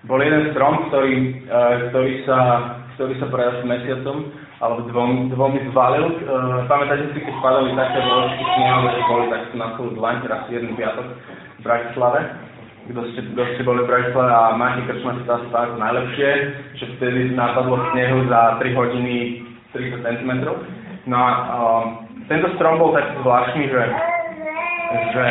bol 0.08 0.20
jeden 0.24 0.56
strom, 0.56 0.88
ktorý, 0.88 1.44
uh, 1.50 1.76
ktorý 1.92 2.12
sa, 2.24 2.38
ktorý 2.96 3.14
sa 3.20 3.28
pred 3.28 3.46
asi 3.52 3.64
mesiacom 3.68 4.18
alebo 4.60 4.80
dvom, 4.92 5.12
dvomi 5.36 5.60
zvalil. 5.72 6.06
Uh, 6.24 6.64
pamätáte 6.72 7.12
si, 7.12 7.20
keď 7.24 7.36
padali 7.44 7.76
také 7.76 8.00
dôležité 8.04 8.44
snehové, 8.44 8.90
že 8.96 9.04
boli 9.10 9.26
tak 9.32 9.44
na 9.56 9.68
celú 9.76 9.90
dlaň, 9.96 10.16
teraz 10.24 10.42
jeden 10.48 10.72
piatok 10.80 11.08
v 11.60 11.62
Bratislave 11.64 12.22
kto 12.90 13.06
ste, 13.14 13.22
kto 13.22 13.42
ste 13.54 13.62
boli 13.62 13.86
v 13.86 13.92
Bratislave 13.94 14.34
a 14.34 14.58
máte 14.58 14.82
krčma 14.90 15.22
to 15.22 15.30
asi 15.30 15.78
najlepšie, 15.78 16.30
že 16.82 16.86
vtedy 16.98 17.38
napadlo 17.38 17.78
snehu 17.94 18.26
za 18.26 18.58
3 18.58 18.74
hodiny 18.74 19.46
30 19.78 20.02
cm. 20.02 20.32
No 21.06 21.18
a 21.18 21.30
uh, 21.30 21.84
tento 22.26 22.50
strom 22.58 22.82
bol 22.82 22.98
tak 22.98 23.14
zvláštny, 23.22 23.70
že, 23.70 23.84
že, 25.14 25.28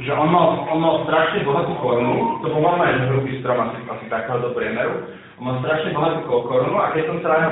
že 0.00 0.10
on, 0.16 0.28
mal, 0.32 0.64
on 0.72 0.80
mal 0.80 0.94
strašne 1.04 1.44
bohatú 1.44 1.76
korunu, 1.80 2.40
to 2.40 2.48
bol 2.48 2.64
normálne 2.64 3.04
hrubý 3.12 3.36
strom 3.44 3.60
asi, 3.68 3.78
asi 3.84 4.04
takého 4.08 4.40
do 4.40 4.56
priemeru, 4.56 5.12
on 5.36 5.44
mal 5.44 5.56
strašne 5.60 5.92
bohatú 5.92 6.24
korunu 6.48 6.76
a 6.80 6.92
keď 6.96 7.04
som 7.08 7.16
sa 7.20 7.28
ráno 7.36 7.50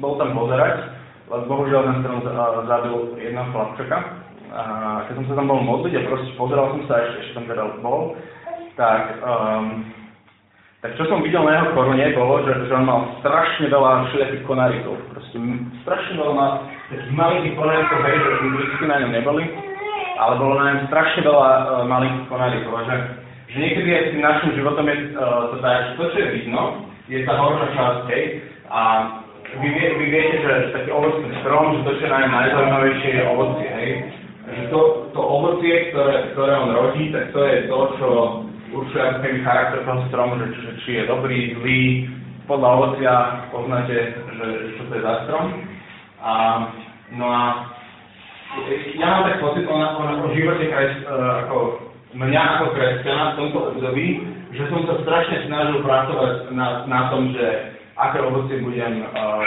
bol 0.00 0.16
tam 0.16 0.32
pozerať, 0.32 0.88
lebo 1.28 1.42
bohužiaľ 1.52 1.82
ten 1.84 1.98
strom 2.00 2.20
zabil 2.64 2.94
jedného 3.20 3.48
chlapčeka, 3.52 3.98
a 4.52 4.62
keď 5.08 5.12
som 5.16 5.26
sa 5.28 5.34
tam 5.40 5.46
bol 5.48 5.60
modliť 5.64 5.92
a 5.96 6.08
proste 6.08 6.32
pozeral 6.36 6.66
som 6.76 6.82
sa, 6.88 6.94
ešte, 7.00 7.16
ešte 7.24 7.34
tam 7.40 7.46
teda 7.48 7.62
bol, 7.80 8.16
tak 8.76 9.20
um, 9.20 9.84
tak 10.82 10.98
čo 10.98 11.06
som 11.06 11.22
videl 11.22 11.46
na 11.46 11.62
jeho 11.62 11.78
korune 11.78 12.02
bolo, 12.10 12.42
že, 12.42 12.66
že 12.66 12.74
on 12.74 12.82
mal 12.82 13.06
strašne 13.22 13.70
veľa 13.70 14.10
všelijakých 14.10 14.44
konárikov. 14.50 14.98
Proste 15.14 15.38
strašne 15.86 16.18
veľa 16.18 16.46
takých 16.90 17.14
malých 17.14 17.54
konárikov, 17.54 17.98
hej, 18.02 18.16
že 18.18 18.32
vždy 18.50 18.84
na 18.90 18.96
ňom 18.98 19.12
neboli, 19.14 19.44
ale 20.28 20.34
bolo 20.38 20.54
na 20.58 20.64
ňom 20.70 20.86
strašne 20.86 21.20
veľa 21.26 21.50
uh, 21.50 21.62
malých 21.90 22.14
konárikov. 22.30 22.72
Že, 22.86 22.96
že 23.50 23.56
niekedy 23.58 23.88
aj 23.90 24.04
s 24.06 24.10
tým 24.14 24.22
našim 24.22 24.50
životom 24.54 24.86
je 24.86 24.96
uh, 25.18 25.50
to 25.50 25.56
tak, 25.58 25.76
že 25.82 25.92
to, 25.98 26.04
čo 26.14 26.18
je 26.22 26.28
vidno, 26.38 26.62
je 27.10 27.18
tá 27.26 27.34
horšia 27.34 27.68
časť, 27.74 28.02
hej, 28.14 28.24
a 28.72 28.80
vy, 29.60 29.68
vie, 29.68 29.88
vy 30.00 30.06
viete, 30.08 30.36
že 30.40 30.72
taký 30.72 30.90
ovocný 30.94 31.28
strom, 31.44 31.76
že 31.76 31.84
to, 31.84 31.90
čo 32.00 32.04
je 32.08 32.14
ňom 32.14 32.32
najzaujímavejšie, 32.32 33.10
je 33.12 33.24
ovocie, 33.28 33.68
hej. 33.68 33.92
Že 34.42 34.62
to, 34.72 34.80
to 35.12 35.20
ovocie, 35.20 35.74
ktoré, 35.92 36.32
ktoré 36.32 36.52
on 36.56 36.70
rodí, 36.72 37.12
tak 37.12 37.30
to 37.36 37.40
je 37.44 37.56
to, 37.68 37.78
čo 38.00 38.08
určuje 38.72 39.04
keby 39.20 39.38
charakter 39.44 39.84
toho 39.84 40.00
stromu, 40.08 40.40
že, 40.40 40.46
že 40.56 40.72
či 40.82 40.90
je 40.98 41.04
dobrý, 41.04 41.52
zlý. 41.60 42.08
Podľa 42.48 42.68
ovocia 42.74 43.14
poznáte, 43.52 43.96
že, 44.16 44.46
že 44.46 44.68
čo 44.80 44.82
to 44.88 44.92
je 44.98 45.02
za 45.04 45.14
strom. 45.28 45.46
A, 46.24 46.32
no 47.12 47.26
a 47.28 47.42
ja 49.00 49.06
mám 49.08 49.24
tak 49.28 49.40
pocit 49.40 49.64
o, 49.64 49.74
o, 49.74 50.04
o 50.24 50.26
živote 50.36 50.64
kres, 50.68 50.92
ako 51.08 51.56
mňa 52.12 52.42
ako 52.56 52.66
kresťana 52.76 53.24
v 53.32 53.36
tomto 53.40 53.58
období, 53.72 54.06
že 54.52 54.68
som 54.68 54.84
sa 54.84 55.00
strašne 55.00 55.48
snažil 55.48 55.80
pracovať 55.80 56.52
na, 56.52 56.84
na 56.84 57.08
tom, 57.08 57.32
že 57.32 57.46
aké 57.96 58.20
ovocie 58.20 58.60
budem 58.60 59.04
uh, 59.16 59.40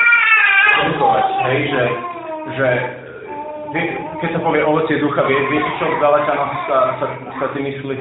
Hej, 1.45 1.59
že, 1.71 1.83
že 2.57 2.67
vie, 3.71 3.83
keď 4.19 4.29
sa 4.33 4.39
povie 4.41 4.65
ovocie 4.65 4.97
ducha, 4.97 5.23
vie, 5.29 5.37
viete, 5.53 5.71
čo 5.77 5.85
v 5.87 6.01
Galatianoch 6.01 6.53
sa, 6.65 6.77
sa, 6.99 7.05
sa 7.37 7.47
ty 7.53 7.61
myslí? 7.61 7.95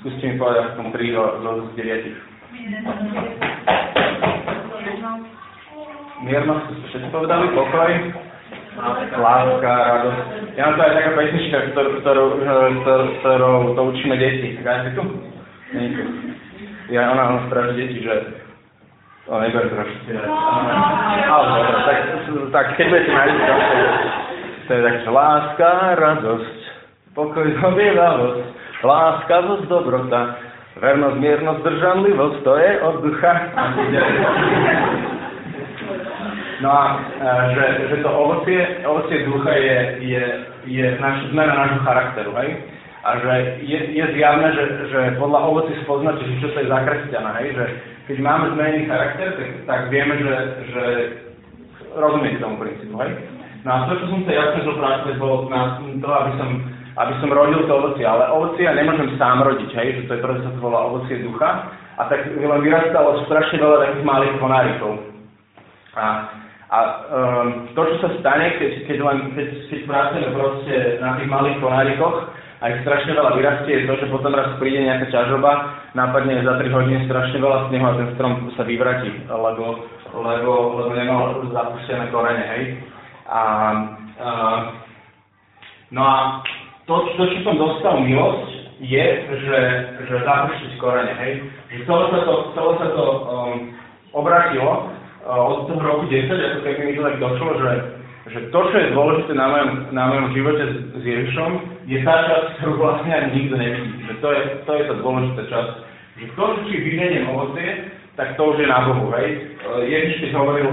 Skúste 0.00 0.24
mi 0.24 0.40
povedať 0.40 0.72
aspoň 0.72 0.86
3 0.96 1.12
zo, 1.12 1.50
z 1.60 1.70
9. 1.76 2.08
Miernosť, 6.24 6.66
všetci 6.88 7.08
povedali, 7.12 7.52
pokoj, 7.52 7.90
láska, 9.16 9.72
radosť. 9.72 10.20
Ja 10.56 10.62
mám 10.68 10.74
to 10.76 10.82
aj 10.82 10.92
taká 10.96 11.10
pesnička, 11.16 11.58
ktorú, 11.72 11.90
ktorú, 12.00 12.24
ktorú, 12.82 13.04
ktorú 13.20 13.52
to 13.76 13.82
učíme 13.92 14.16
deti. 14.16 14.60
Tak 14.60 14.94
tu? 14.96 15.02
Ja, 16.92 17.10
ona, 17.12 17.22
ona 17.34 17.40
straší 17.50 17.74
deti, 17.76 17.98
že 18.04 18.14
to 19.26 19.34
neber 19.42 19.66
trošku. 19.68 20.00
Ale 21.26 21.44
dobre, 21.50 21.78
tak, 21.82 21.98
tak 22.54 22.66
keď 22.78 22.86
budete 22.88 23.10
mať 23.10 23.30
to 24.66 24.74
je 24.74 24.82
tak, 24.82 24.96
že 25.06 25.10
láska, 25.14 25.70
radosť, 25.94 26.58
pokoj, 27.14 27.46
zhovievavosť, 27.54 28.42
láskavosť, 28.82 29.64
dobrota, 29.70 30.42
vernosť, 30.82 31.16
miernosť, 31.22 31.62
zdržanlivosť, 31.62 32.36
to 32.42 32.52
je 32.58 32.70
od 32.82 32.96
ducha. 33.06 33.34
No 36.60 36.68
a 36.72 36.84
e, 36.88 36.98
že, 37.52 37.66
že 37.92 37.96
to 38.00 38.10
ovocie, 38.10 38.60
ovocie 38.88 39.28
ducha 39.28 39.52
je, 39.52 39.78
je, 40.00 40.24
je 40.64 40.86
naš, 41.00 41.28
zmena 41.28 41.52
nášho 41.52 41.80
charakteru, 41.84 42.32
hej? 42.40 42.64
A 43.06 43.22
že 43.22 43.32
je, 43.62 43.78
je 43.94 44.04
zjavné, 44.18 44.50
že, 44.56 44.64
že 44.90 45.00
podľa 45.20 45.40
ovoci 45.46 45.72
spoznáte, 45.84 46.24
že 46.26 46.40
čo 46.42 46.48
to 46.56 46.58
je 46.64 46.72
za 46.72 46.80
kresťana, 46.82 47.30
hej? 47.44 47.48
Že 47.54 47.64
keď 48.08 48.16
máme 48.24 48.44
zmenený 48.56 48.80
charakter, 48.88 49.28
tak, 49.36 49.48
tak 49.68 49.80
vieme, 49.92 50.14
že, 50.18 50.34
že 50.72 50.84
rozumiete 51.92 52.40
tomu 52.40 52.56
princípu, 52.56 52.96
hej? 53.04 53.12
No 53.62 53.70
a 53.70 53.76
to, 53.90 53.98
čo 54.00 54.06
som 54.08 54.20
sa 54.24 54.32
jasne 54.32 54.60
zopracovať, 54.64 55.14
bolo 55.18 55.50
na 55.52 55.82
to, 55.82 56.08
aby 56.08 56.32
som 56.40 56.50
aby 56.96 57.12
som 57.20 57.28
rodil 57.28 57.68
to 57.68 57.72
ovocie. 57.76 58.08
Ale 58.08 58.32
ovocie 58.32 58.64
ja 58.64 58.72
nemôžem 58.72 59.20
sám 59.20 59.44
rodiť, 59.44 59.70
hej, 59.76 59.88
že 60.00 60.02
to 60.08 60.16
je 60.16 60.22
preto 60.24 60.40
sa 60.48 60.52
to 60.56 60.60
volá 60.64 60.88
ovocie 60.88 61.20
ducha. 61.20 61.68
A 62.00 62.08
tak 62.08 62.24
len 62.28 62.60
vyrastalo 62.64 63.24
strašne 63.28 63.60
veľa 63.60 63.76
takých 63.84 64.04
malých 64.04 64.34
konárikov. 64.40 64.92
A, 65.96 66.04
a 66.66 66.78
um, 67.14 67.70
to, 67.78 67.80
čo 67.94 67.96
sa 68.02 68.10
stane, 68.18 68.58
keď, 68.58 68.72
keď, 68.90 68.98
len, 68.98 69.18
keď, 69.38 69.48
pracujeme 69.86 70.34
proste 70.34 70.98
na 70.98 71.14
tých 71.14 71.30
malých 71.30 71.62
konárikoch, 71.62 72.34
a 72.56 72.72
ich 72.72 72.82
strašne 72.82 73.12
veľa 73.12 73.36
vyrastie, 73.36 73.84
je 73.84 73.84
to, 73.84 73.94
že 74.00 74.08
potom 74.08 74.32
raz 74.32 74.56
príde 74.56 74.80
nejaká 74.80 75.12
ťažoba, 75.12 75.76
nápadne 75.92 76.40
za 76.40 76.56
3 76.56 76.72
hodiny 76.72 77.04
strašne 77.04 77.38
veľa 77.38 77.68
snehu 77.68 77.84
a 77.84 77.98
ten 78.00 78.08
strom 78.16 78.32
sa 78.56 78.64
vyvratí, 78.64 79.12
lebo, 79.28 79.84
lebo, 80.16 80.52
lebo 80.80 80.92
nemal 80.96 81.44
zapustené 81.52 82.08
korene, 82.08 82.44
hej. 82.56 82.62
A, 83.28 83.40
a, 84.18 84.30
no 85.92 86.00
a 86.00 86.16
to, 86.88 86.94
to, 87.20 87.22
čo 87.28 87.38
som 87.44 87.60
dostal 87.60 88.00
milosť, 88.00 88.50
je, 88.80 89.06
že, 89.28 89.60
že 90.08 90.16
zapuštiť 90.24 90.72
korene, 90.80 91.12
hej. 91.12 91.32
Že 91.76 91.84
celé 91.84 92.04
sa 92.08 92.20
to, 92.24 92.34
celé 92.56 92.72
sa 92.80 92.88
to 92.88 93.04
um, 93.04 93.54
obratilo 94.16 94.96
od 95.26 95.66
toho 95.66 95.80
roku 95.82 96.04
10, 96.06 96.30
ako 96.30 96.58
keby 96.62 96.80
mi 96.86 96.92
tak 96.94 97.18
došlo, 97.18 97.50
že, 97.58 97.72
že 98.30 98.38
to, 98.54 98.60
čo 98.70 98.76
je 98.78 98.94
dôležité 98.94 99.32
na 99.34 99.46
mojom, 99.50 99.70
na 99.90 100.04
mojom 100.06 100.26
živote 100.34 100.64
s, 100.64 100.76
s 100.94 101.02
Ježišom, 101.02 101.50
je 101.90 101.98
tá 102.06 102.14
časť, 102.30 102.46
ktorú 102.62 102.72
vlastne 102.78 103.10
ani 103.10 103.28
nikto 103.34 103.54
nevidí. 103.58 103.92
Že 104.06 104.14
to 104.22 104.28
je, 104.30 104.42
to 104.62 104.70
je 104.74 104.82
tá 104.86 104.94
dôležitá 105.02 105.42
časť. 105.50 105.72
Že 106.16 106.26
to, 106.32 106.44
či 106.70 106.74
vyvediem 106.80 107.26
ovocie, 107.28 107.68
tak 108.16 108.38
to 108.40 108.42
už 108.48 108.56
je 108.64 108.66
na 108.70 108.80
Bohu, 108.88 109.12
hej. 109.20 109.28
Ježiš, 109.84 110.24
keď 110.24 110.30
hovoril 110.40 110.68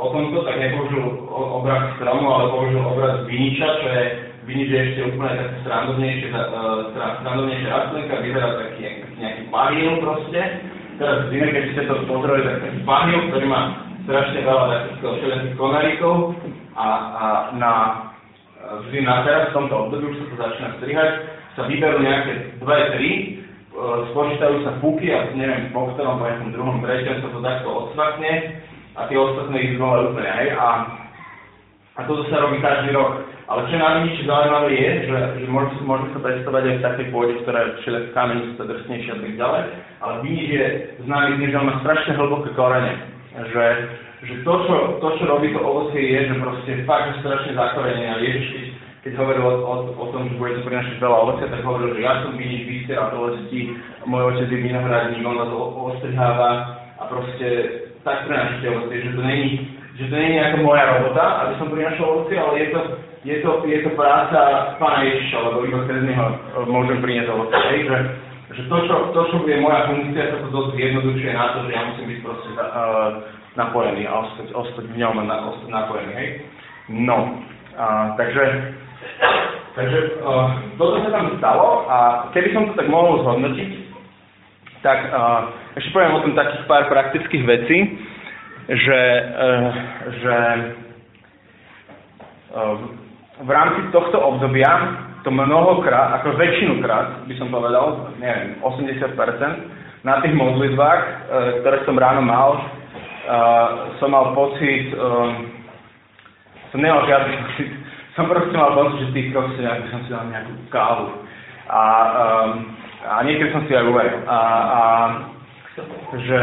o 0.00 0.06
tomto, 0.16 0.48
tak 0.48 0.56
nepoužil 0.56 1.04
obraz 1.28 1.92
stromu, 2.00 2.24
ale 2.24 2.44
použil 2.48 2.80
obraz 2.80 3.20
viniča, 3.28 3.68
čo 3.84 3.88
je 3.92 4.04
vidíš, 4.46 4.68
že 4.70 4.78
ešte 4.78 5.00
úplne 5.10 5.34
také 5.34 5.56
srandovnejšie, 5.66 6.28
uh, 6.30 6.94
srandovnejšia 6.94 7.68
rastlinka, 7.68 8.22
vyzerá 8.22 8.48
taký 8.62 8.82
nejaký 9.18 9.42
baril 9.50 9.90
proste. 10.00 10.40
Teraz 10.96 11.28
v 11.28 11.32
keď 11.36 11.64
ste 11.76 11.82
to 11.84 11.94
pozreli, 12.08 12.40
tak 12.46 12.56
taký 12.64 12.80
baril, 12.86 13.20
ktorý 13.28 13.46
má 13.50 13.60
strašne 14.06 14.40
veľa 14.46 14.64
takýchto 14.70 15.06
všelijakých 15.18 15.56
konaríkov 15.58 16.16
a, 16.78 16.86
a 16.86 17.24
na, 17.58 17.72
vždy 18.86 19.02
na 19.02 19.26
teraz, 19.26 19.50
v 19.50 19.56
tomto 19.58 19.74
období, 19.74 20.14
už 20.14 20.16
sa 20.22 20.26
to 20.30 20.36
začína 20.38 20.70
strihať, 20.78 21.10
sa 21.58 21.62
vyberú 21.66 21.98
nejaké 22.00 22.32
dve, 22.62 22.78
tri, 22.94 23.10
uh, 23.74 24.06
spočítajú 24.14 24.62
sa 24.62 24.78
fúky 24.78 25.10
a 25.10 25.34
neviem, 25.34 25.74
po 25.74 25.90
ktorom, 25.92 26.22
po 26.22 26.24
nejakom 26.30 26.54
druhom, 26.54 26.78
treťom 26.78 27.18
sa 27.18 27.28
to 27.34 27.38
takto 27.42 27.68
odsvakne 27.68 28.32
a 28.94 29.00
tie 29.10 29.18
ostatné 29.18 29.56
ich 29.58 29.74
dole 29.74 30.14
úplne, 30.14 30.30
hej. 30.30 30.48
A, 30.54 30.66
a 31.98 32.00
toto 32.06 32.22
sa 32.30 32.46
robí 32.46 32.62
každý 32.62 32.94
rok. 32.94 33.26
Ale 33.46 33.62
čo 33.70 33.78
najmenej 33.78 34.26
zaujímavé 34.26 34.70
je, 34.74 34.90
že, 35.06 35.16
že 35.38 35.46
môžeme, 35.46 35.86
môžeme 35.86 36.10
sa 36.18 36.18
predstavať 36.18 36.62
aj 36.66 36.74
v 36.74 36.84
takej 36.86 37.06
pôde, 37.14 37.32
ktorá 37.46 37.58
je 37.62 37.70
všelijak 37.78 38.06
kamenistá, 38.10 38.62
drsnejšia 38.66 39.12
a 39.14 39.20
tak 39.22 39.32
ďalej, 39.38 39.62
ale 40.02 40.14
vidíš, 40.26 40.46
že 40.50 40.62
známy 41.06 41.46
že 41.46 41.58
on 41.58 41.66
má 41.70 41.74
strašne 41.86 42.12
hlboké 42.18 42.50
korene. 42.58 43.15
Že, 43.36 43.66
že 44.24 44.34
to, 44.48 44.52
čo, 44.64 44.76
to, 44.96 45.08
čo 45.20 45.24
robí 45.28 45.52
to 45.52 45.60
ovocie, 45.60 46.00
je, 46.00 46.32
že 46.32 46.40
proste 46.40 46.72
fakt 46.88 47.12
je 47.12 47.20
strašne 47.20 47.52
zakorenené 47.52 48.08
a 48.08 48.16
Ježiš, 48.16 48.46
keď, 48.48 48.64
keď 49.04 49.12
hovoril 49.20 49.44
o, 49.44 49.54
o, 49.60 49.74
o 49.92 50.04
tom, 50.08 50.32
že 50.32 50.40
budete 50.40 50.64
prinašať 50.64 50.96
veľa 50.96 51.16
ovocia, 51.20 51.52
tak 51.52 51.60
hovoril, 51.60 51.92
že 51.92 52.00
ja 52.00 52.24
som 52.24 52.32
vinič, 52.32 52.62
vy 52.64 52.76
ste 52.88 52.96
a 52.96 53.12
to 53.12 53.16
lesí, 53.28 53.76
môj 54.08 54.22
otec 54.32 54.48
je 54.48 54.58
vinohradník, 54.64 55.20
on 55.20 55.44
to 55.52 55.58
ostriháva 55.92 56.50
a 56.96 57.02
proste 57.12 57.46
tak 58.08 58.24
prinášate 58.24 58.66
ovocie, 58.72 59.04
že 59.04 59.12
to 59.12 59.22
není, 59.22 59.48
že 60.00 60.04
to 60.08 60.14
není 60.16 60.32
nejaká 60.40 60.58
moja 60.64 60.84
robota, 60.96 61.24
aby 61.44 61.52
som 61.60 61.68
prinašal 61.68 62.06
ovocie, 62.08 62.36
ale 62.40 62.52
je 62.56 62.68
to, 62.72 62.80
je 63.26 63.36
to, 63.44 63.50
je 63.68 63.78
to 63.84 63.90
práca 64.00 64.38
Pána 64.80 65.04
Ježiša, 65.04 65.36
lebo 65.44 65.66
iba 65.68 65.84
cez 65.84 66.00
neho 66.08 66.26
môžem 66.72 67.04
priniesť 67.04 67.28
ovoce. 67.36 67.52
Hej, 67.52 67.80
že, 67.84 67.96
že 68.56 68.64
to, 68.72 68.76
čo, 68.88 68.94
to, 69.12 69.20
čo 69.28 69.36
bude 69.44 69.60
moja 69.60 69.84
funkcia, 69.92 70.32
sa 70.32 70.40
to 70.40 70.48
dosť 70.48 70.80
jednoduchšie 70.80 71.30
na 71.36 71.52
to, 71.52 71.58
že 71.68 71.70
ja 71.76 71.82
musím 71.92 72.06
byť 72.08 72.18
proste 72.24 72.50
uh, 72.56 73.20
napojený 73.52 74.08
a 74.08 74.12
ostať, 74.24 74.48
ostať 74.56 74.84
v 74.88 74.96
ňom 74.96 75.20
na, 75.28 75.36
ostať 75.52 75.68
napojený. 75.68 76.12
Hej. 76.16 76.28
No, 76.88 77.36
uh, 77.76 78.16
takže, 78.16 78.44
takže 79.76 79.98
uh, 80.24 80.48
toto 80.80 81.04
sa 81.04 81.10
tam 81.12 81.36
stalo 81.36 81.84
a 81.84 81.96
keby 82.32 82.48
som 82.56 82.72
to 82.72 82.80
tak 82.80 82.88
mohol 82.88 83.20
zhodnotiť, 83.28 83.70
tak 84.80 85.04
uh, 85.12 85.52
ešte 85.76 85.92
poviem 85.92 86.16
o 86.16 86.24
tom 86.24 86.32
takých 86.32 86.64
pár 86.64 86.88
praktických 86.88 87.44
vecí, 87.44 87.78
že, 88.72 89.02
uh, 89.36 89.68
že 90.16 90.36
uh, 92.56 92.76
v 93.44 93.50
rámci 93.52 93.92
tohto 93.92 94.16
obdobia 94.16 95.05
to 95.26 95.34
mnohokrát, 95.34 96.22
ako 96.22 96.38
väčšinukrát 96.38 97.26
by 97.26 97.34
som 97.34 97.50
povedal, 97.50 98.14
neviem, 98.22 98.62
80%, 98.62 100.06
na 100.06 100.22
tých 100.22 100.38
modlitbách, 100.38 101.02
e, 101.02 101.12
ktoré 101.66 101.82
som 101.82 101.98
ráno 101.98 102.22
mal, 102.22 102.54
e, 102.54 102.62
som 103.98 104.14
mal 104.14 104.30
pocit, 104.38 104.94
e, 104.94 105.08
som 106.70 106.78
nemal 106.78 107.02
žiadny 107.10 107.34
pocit, 107.42 107.70
som 108.14 108.30
proste 108.30 108.54
mal 108.54 108.78
pocit, 108.78 109.10
že 109.10 109.18
tých 109.18 109.34
proste 109.34 109.66
nejak 109.66 109.90
som 109.90 110.00
si 110.06 110.14
dal 110.14 110.30
nejakú 110.30 110.54
kávu. 110.70 111.10
A, 111.66 111.82
a 113.02 113.14
niekedy 113.26 113.50
som 113.50 113.66
si 113.66 113.74
aj 113.74 113.82
uveril. 113.82 114.22
A, 114.30 114.38
a 114.62 114.80
že, 116.22 116.42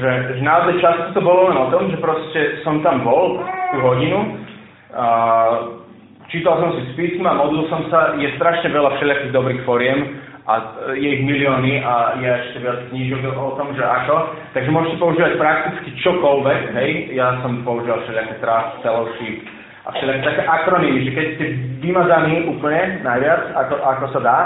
že, 0.00 0.10
že 0.40 0.42
naozaj 0.42 0.80
často 0.80 1.12
to 1.12 1.20
bolo 1.20 1.52
len 1.52 1.58
o 1.60 1.68
tom, 1.68 1.92
že 1.92 2.00
proste 2.00 2.64
som 2.64 2.80
tam 2.80 3.04
bol 3.04 3.44
tú 3.44 3.76
hodinu, 3.84 4.40
a, 4.96 5.04
čítal 6.28 6.58
som 6.58 6.70
si 6.76 6.82
z 6.88 6.92
písma, 6.94 7.36
modlil 7.38 7.66
som 7.70 7.86
sa, 7.92 8.14
je 8.18 8.28
strašne 8.38 8.70
veľa 8.70 8.96
všelijakých 8.98 9.34
dobrých 9.34 9.62
foriem 9.66 10.18
a 10.46 10.54
e, 10.56 10.62
je 11.02 11.08
ich 11.18 11.22
milióny 11.26 11.82
a 11.82 12.18
je 12.22 12.28
ešte 12.28 12.58
viac 12.62 12.78
knížok 12.90 13.22
o 13.34 13.58
tom, 13.58 13.74
že 13.74 13.82
ako. 13.82 14.14
Takže 14.54 14.70
môžete 14.70 14.96
používať 15.02 15.32
prakticky 15.38 15.88
čokoľvek, 16.02 16.62
hej. 16.78 16.90
Ja 17.18 17.38
som 17.42 17.66
používal 17.66 18.02
všelijaké 18.06 18.38
trust, 18.38 18.82
fellowship 18.82 19.36
a 19.86 19.88
všelijaké 19.94 20.22
také 20.22 20.42
akronymy, 20.46 21.00
že 21.06 21.12
keď 21.14 21.26
ste 21.38 21.44
vymazaní 21.82 22.34
úplne 22.50 23.06
najviac, 23.06 23.42
ako, 23.54 23.74
ako 23.82 24.04
sa 24.18 24.20
dá, 24.22 24.38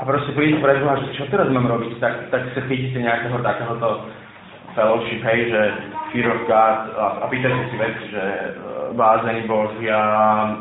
proste 0.08 0.32
príde 0.32 0.56
pred 0.64 0.80
že 0.80 1.12
čo 1.20 1.28
teraz 1.28 1.52
mám 1.52 1.68
robiť, 1.68 2.00
tak, 2.00 2.32
tak 2.32 2.48
sa 2.56 2.64
chytíte 2.64 3.04
nejakého 3.04 3.36
takéhoto 3.44 4.08
fellowship, 4.74 5.20
hej, 5.22 5.50
že 5.50 5.60
fear 6.12 6.28
of 6.30 6.40
God 6.46 6.78
a, 6.94 7.06
a 7.22 7.24
pýtajte 7.30 7.62
si 7.70 7.76
veci, 7.78 8.04
že 8.14 8.24
bázeň 8.94 9.46
Božia, 9.46 10.00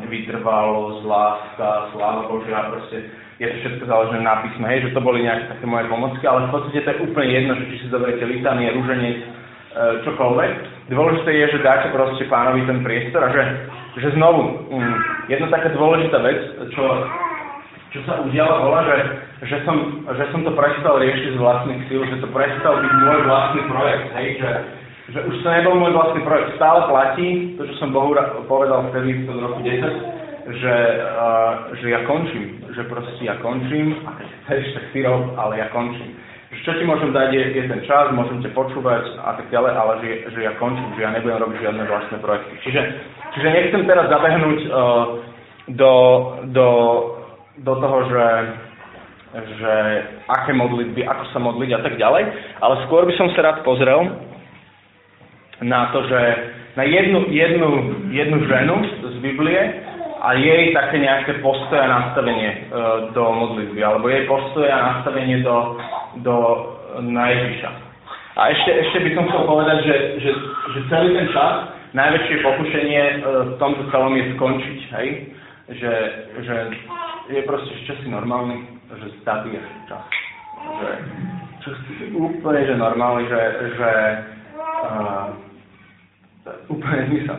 vytrvalosť, 0.06 1.02
láska, 1.06 1.70
sláva 1.94 2.30
Božia, 2.30 2.70
proste 2.70 3.10
je 3.40 3.48
to 3.48 3.56
všetko 3.64 3.84
založené 3.88 4.22
na 4.28 4.44
písme, 4.44 4.68
hej, 4.68 4.80
že 4.90 4.94
to 4.94 5.02
boli 5.02 5.24
nejaké 5.24 5.48
také 5.48 5.66
moje 5.66 5.88
pomocky, 5.88 6.24
ale 6.28 6.48
v 6.48 6.52
podstate 6.52 6.84
to 6.84 6.92
je 6.92 7.04
úplne 7.08 7.30
jedno, 7.32 7.52
že 7.56 7.66
či 7.72 7.76
si 7.80 7.88
zoberiete 7.88 8.26
litanie, 8.28 8.76
rúženec, 8.76 9.18
e, 9.24 9.28
čokoľvek. 10.04 10.54
Dôležité 10.92 11.32
je, 11.32 11.46
že 11.56 11.66
dáte 11.66 11.88
proste 11.96 12.28
pánovi 12.28 12.68
ten 12.68 12.84
priestor 12.84 13.24
a 13.24 13.30
že, 13.32 13.44
že 14.04 14.18
znovu, 14.20 14.68
mm, 14.68 14.96
jedna 15.32 15.48
taká 15.48 15.72
dôležitá 15.72 16.20
vec, 16.20 16.40
čo, 16.76 16.84
čo 17.90 18.00
sa 18.06 18.22
udiala, 18.22 18.62
bola, 18.62 18.86
že, 18.86 18.98
že, 19.50 19.58
som, 19.66 20.06
že 20.14 20.24
som 20.30 20.46
to 20.46 20.54
prestal 20.54 21.02
riešiť 21.02 21.34
z 21.34 21.42
vlastných 21.42 21.82
síl, 21.90 22.06
že 22.06 22.22
to 22.22 22.30
prestal 22.30 22.78
byť 22.78 22.94
môj 23.02 23.20
vlastný 23.26 23.62
projekt, 23.66 24.08
hej, 24.14 24.28
že, 24.38 24.52
že 25.10 25.20
už 25.26 25.36
to 25.42 25.50
nebol 25.50 25.74
môj 25.74 25.92
vlastný 25.98 26.22
projekt. 26.22 26.54
Stále 26.62 26.86
platí 26.86 27.58
to, 27.58 27.66
čo 27.66 27.76
som 27.82 27.90
Bohu 27.90 28.14
povedal 28.46 28.94
vtedy 28.94 29.26
v 29.26 29.26
tom 29.26 29.42
roku 29.42 29.66
10, 29.66 29.82
že, 30.50 30.76
uh, 31.02 31.74
že 31.82 31.88
ja 31.90 32.06
končím. 32.06 32.62
Že 32.74 32.82
proste 32.90 33.22
ja 33.26 33.36
končím 33.42 34.06
a 34.06 34.18
keď 34.18 34.28
chceš, 34.46 34.64
tak 34.78 34.86
si 34.94 35.00
rob, 35.02 35.34
ale 35.38 35.58
ja 35.58 35.68
končím. 35.74 36.14
Že 36.50 36.60
čo 36.66 36.72
ti 36.78 36.84
môžem 36.86 37.14
dať 37.14 37.30
je, 37.34 37.44
je 37.58 37.64
ten 37.70 37.82
čas, 37.86 38.14
môžem 38.14 38.42
ťa 38.42 38.54
počúvať 38.58 39.06
a 39.22 39.38
tak 39.38 39.50
ďalej, 39.54 39.74
ale 39.74 39.94
že, 40.02 40.10
že 40.34 40.40
ja 40.46 40.54
končím, 40.62 40.90
že 40.98 41.06
ja 41.06 41.14
nebudem 41.14 41.42
robiť 41.42 41.58
žiadne 41.62 41.84
vlastné 41.86 42.18
projekty. 42.22 42.54
Čiže, 42.66 42.82
čiže 43.38 43.48
nechcem 43.50 43.82
teraz 43.86 44.06
zabehnúť 44.10 44.60
uh, 44.66 45.06
do, 45.74 45.94
do, 46.50 46.68
do 47.64 47.74
toho, 47.80 47.98
že 48.10 48.26
že 49.30 49.74
aké 50.26 50.58
modlitby, 50.58 51.06
ako 51.06 51.24
sa 51.30 51.38
modliť 51.38 51.70
a 51.78 51.80
tak 51.86 52.02
ďalej, 52.02 52.24
ale 52.66 52.76
skôr 52.90 53.06
by 53.06 53.14
som 53.14 53.30
sa 53.38 53.46
rád 53.46 53.62
pozrel 53.62 54.10
na 55.62 55.94
to, 55.94 56.02
že 56.10 56.20
na 56.74 56.82
jednu, 56.82 57.30
jednu, 57.30 57.70
jednu 58.10 58.38
ženu 58.50 58.76
z 59.06 59.16
Biblie 59.22 59.62
a 60.20 60.34
jej 60.34 60.74
také 60.74 60.98
nejaké 60.98 61.32
postoje 61.46 61.78
a 61.78 61.88
nastavenie 61.88 62.50
e, 62.50 62.58
do 63.14 63.24
modlitby, 63.30 63.80
alebo 63.86 64.10
jej 64.10 64.26
postoje 64.26 64.72
a 64.72 64.98
nastavenie 64.98 65.46
do, 65.46 65.78
do, 66.26 66.36
na 67.06 67.30
Ježiša. 67.30 67.70
A 68.40 68.42
ešte, 68.50 68.72
ešte 68.72 68.98
by 69.04 69.10
som 69.14 69.24
chcel 69.30 69.44
povedať, 69.46 69.78
že, 69.86 69.96
že, 70.26 70.32
že 70.76 70.80
celý 70.90 71.10
ten 71.16 71.28
čas, 71.32 71.70
najväčšie 71.94 72.36
pokušenie 72.42 73.02
e, 73.02 73.14
v 73.46 73.54
tomto 73.62 73.84
celom 73.94 74.14
je 74.18 74.26
skončiť, 74.36 74.80
hej? 74.98 75.08
Že, 75.70 75.94
že 76.42 76.56
je 77.30 77.42
proste 77.46 77.70
časy 77.86 78.10
normálny, 78.10 78.66
že 78.90 79.08
zabíjaš 79.22 79.70
čas. 79.86 80.04
Že, 80.60 80.90
čo 81.62 81.70
úplne, 82.18 82.66
že 82.66 82.76
normálny, 82.76 83.30
že, 83.30 83.42
že 83.78 83.92
uh, 84.82 85.30
úplne 86.74 87.00
zmysel. 87.14 87.38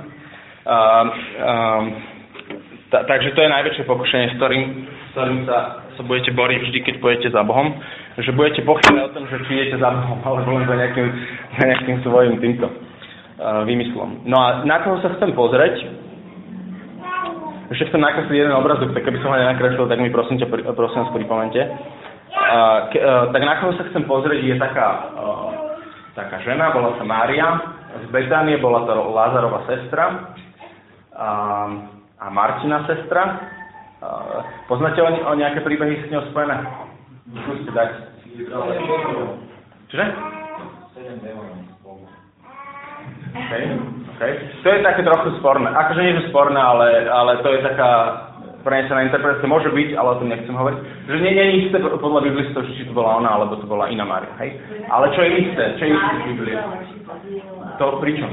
Uh, 0.61 1.05
um, 1.43 1.85
ta, 2.95 3.03
takže 3.07 3.35
to 3.35 3.43
je 3.43 3.51
najväčšie 3.51 3.85
pokušenie, 3.87 4.27
s 4.31 4.37
ktorým, 4.39 4.65
s 4.87 5.11
ktorým 5.19 5.39
sa, 5.51 5.59
sa 5.99 6.03
budete 6.07 6.31
boriť 6.39 6.59
vždy, 6.63 6.79
keď 6.87 6.95
pôjdete 7.03 7.29
za 7.35 7.43
Bohom. 7.43 7.75
Že 8.21 8.37
budete 8.37 8.61
pochybné 8.63 9.01
o 9.11 9.15
tom, 9.15 9.27
že 9.27 9.43
či 9.49 9.59
idete 9.59 9.83
za 9.83 9.91
Bohom, 9.91 10.23
alebo 10.27 10.55
len 10.55 10.71
za 10.71 10.77
nejakým, 10.79 11.09
za 11.59 11.63
nejakým 11.67 11.99
svojim 12.07 12.35
týmto 12.39 12.71
uh, 12.71 13.67
vymyslom. 13.67 14.23
No 14.23 14.39
a 14.39 14.63
na 14.63 14.87
koho 14.87 15.03
sa 15.03 15.11
chcem 15.19 15.35
pozrieť? 15.35 16.00
Chcem 17.71 18.03
nakresliť 18.03 18.35
jeden 18.35 18.55
obrazok, 18.55 18.91
tak 18.91 19.07
keby 19.07 19.23
som 19.23 19.31
ho 19.31 19.39
nenakreslil, 19.39 19.87
tak 19.87 20.03
mi 20.03 20.11
prosím 20.11 20.43
ťa, 20.43 20.75
prosím 20.75 21.07
vás 21.07 21.15
pripomente. 21.15 21.61
Uh, 22.31 22.91
ke, 22.91 22.99
uh, 22.99 23.31
tak 23.31 23.43
na 23.47 23.63
koho 23.63 23.75
sa 23.79 23.87
chcem 23.91 24.03
pozrieť 24.11 24.43
je 24.43 24.55
taká, 24.59 25.15
uh, 25.15 25.79
taká 26.19 26.43
žena, 26.43 26.75
bola 26.75 26.99
sa 26.99 27.07
Mária, 27.07 27.47
z 27.95 28.07
Betánie, 28.11 28.59
bola 28.59 28.87
to 28.87 28.95
Lázarova 28.95 29.67
sestra 29.67 30.35
a, 31.15 31.29
a 32.23 32.27
Martina 32.31 32.87
sestra. 32.87 33.23
A, 34.01 34.07
poznáte 34.71 35.03
o, 35.03 35.11
o 35.11 35.35
nejaké 35.35 35.63
príbehy 35.67 36.07
s 36.07 36.11
ňou 36.11 36.23
spojené? 36.31 36.55
Skúste 37.35 37.71
dať. 37.75 37.91
Čože? 39.91 40.07
Okay, 43.31 43.63
okay. 44.21 44.33
To 44.61 44.69
je 44.69 44.85
také 44.85 45.01
trochu 45.01 45.33
sporné. 45.41 45.73
Akože 45.73 46.01
nie, 46.05 46.19
že 46.21 46.29
sporné, 46.29 46.61
ale, 46.61 47.09
ale 47.09 47.41
to 47.41 47.49
je 47.57 47.65
taká 47.65 47.91
prenesená 48.61 49.09
interpretácia. 49.09 49.49
Môže 49.49 49.73
byť, 49.73 49.97
ale 49.97 50.09
o 50.13 50.19
tom 50.21 50.29
nechcem 50.29 50.53
hovoriť. 50.53 50.79
Že 51.09 51.17
nie, 51.25 51.33
nie 51.33 51.45
je 51.49 51.55
isté 51.65 51.77
podľa 51.81 52.21
biblistov, 52.29 52.69
či 52.69 52.85
to 52.85 52.93
bola 52.93 53.17
ona, 53.17 53.41
alebo 53.41 53.57
to 53.57 53.65
bola 53.65 53.89
iná 53.89 54.05
Mária. 54.05 54.37
Hej? 54.37 54.61
Ale 54.93 55.09
čo 55.17 55.25
je 55.25 55.31
isté? 55.49 55.65
Čo 55.81 55.85
je 55.89 55.93
isté 55.97 56.15
v 56.21 56.27
Biblii? 56.37 56.57
To 57.81 57.85
pri 57.97 58.13
čom? 58.21 58.33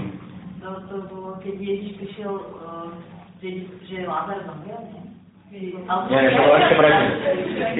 To, 0.59 0.69
to 0.91 0.95
bolo, 1.07 1.39
keď 1.39 1.55
Ježiš 1.55 1.95
prišiel, 1.95 2.33
uh, 2.35 2.91
že, 3.39 3.71
že 3.87 4.03
Lázar 4.03 4.43
zomrel, 4.43 4.83
nie? 4.91 5.03
Nie, 5.47 6.27
to 6.35 6.43
bolo 6.43 6.59
ešte 6.59 6.75
predtým. 6.75 7.11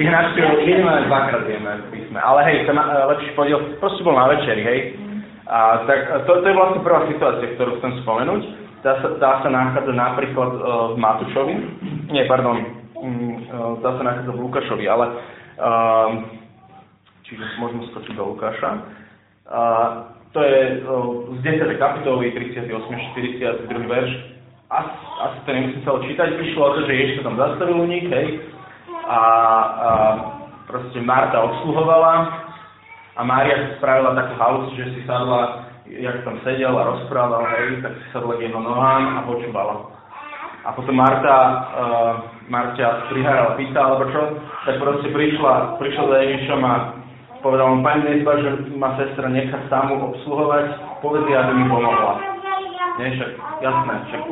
Ich 0.00 0.08
navštívil 0.08 0.64
minimálne 0.64 1.04
dvakrát 1.04 1.44
vieme 1.44 1.84
v 1.84 2.00
písme. 2.00 2.16
Ale 2.16 2.40
hej, 2.48 2.64
ten 2.64 2.80
uh, 2.80 3.12
lepší 3.12 3.36
podiel, 3.36 3.60
proste 3.76 4.00
bol 4.00 4.16
na 4.16 4.24
večeri, 4.32 4.64
hej. 4.64 4.78
A 5.48 5.88
tak 5.88 6.28
to, 6.28 6.44
to 6.44 6.46
je 6.46 6.58
vlastne 6.60 6.84
prvá 6.84 7.08
situácia, 7.08 7.56
ktorú 7.56 7.80
chcem 7.80 8.04
spomenúť. 8.04 8.42
Tá 8.84 9.00
sa, 9.00 9.08
tá 9.16 9.30
sa 9.40 9.48
nachádza 9.48 9.96
napríklad 9.96 10.52
uh, 10.60 10.92
v 10.92 10.96
Matúšovi. 11.00 11.54
Nie, 12.12 12.28
pardon, 12.28 12.62
um, 12.94 13.40
uh, 13.48 13.74
tá 13.80 13.96
sa 13.96 14.02
nachádza 14.04 14.30
v 14.36 14.42
Lukášovi, 14.44 14.84
ale 14.84 15.06
uh, 15.08 16.08
čiže 17.24 17.42
môžeme 17.58 17.88
skočiť 17.90 18.12
do 18.12 18.36
Lukáša. 18.36 18.70
Uh, 19.48 20.12
to 20.36 20.44
je 20.44 20.84
z 20.84 21.38
10. 21.40 21.80
kapitoly, 21.80 22.28
38. 22.36 22.68
42. 22.68 23.88
verš. 23.88 24.12
A 24.68 24.84
asi 25.24 25.38
to 25.48 25.50
nemusím 25.56 25.80
celé 25.80 25.98
čítať, 26.12 26.28
išlo 26.44 26.60
o 26.60 26.74
to, 26.76 26.80
že 26.84 26.92
Ježiš 26.92 27.14
sa 27.24 27.32
tam 27.32 27.40
zastavil 27.40 27.80
u 27.80 27.88
nich, 27.88 28.04
hej, 28.04 28.44
a, 29.08 29.16
a 29.16 29.88
proste 30.68 31.00
Marta 31.00 31.40
obsluhovala 31.40 32.47
a 33.18 33.20
Mária 33.26 33.74
spravila 33.76 34.14
takú 34.14 34.34
halus, 34.38 34.70
že 34.78 34.94
si 34.94 35.02
sadla, 35.02 35.66
jak 35.90 36.22
tam 36.22 36.38
sedel 36.46 36.70
a 36.78 36.94
rozprával, 36.94 37.50
hej, 37.58 37.82
tak 37.82 37.98
si 37.98 38.06
sadla 38.14 38.38
k 38.38 38.46
jeho 38.46 38.62
nohám 38.62 39.18
a 39.18 39.26
počúvala. 39.26 39.74
A 40.62 40.70
potom 40.70 40.94
Marta, 40.94 41.36
uh, 41.74 42.12
Marta 42.46 43.10
prihárala 43.10 43.58
pýta, 43.58 43.80
alebo 43.82 44.06
čo, 44.14 44.22
tak 44.62 44.78
proste 44.78 45.10
prišla, 45.10 45.82
prišla 45.82 46.04
za 46.06 46.18
Ježišom 46.30 46.60
a 46.62 46.74
povedal 47.42 47.74
mu, 47.74 47.82
pani 47.82 48.06
nezba, 48.06 48.38
že 48.38 48.50
ma 48.78 48.94
sestra 48.94 49.26
nechá 49.26 49.66
samu 49.66 49.98
obsluhovať, 50.14 50.78
povedz 51.02 51.26
aby 51.26 51.52
mi 51.58 51.66
pomohla. 51.66 52.38
Nie, 52.98 53.14
však 53.14 53.30
jasné, 53.62 53.94
však 54.10 54.22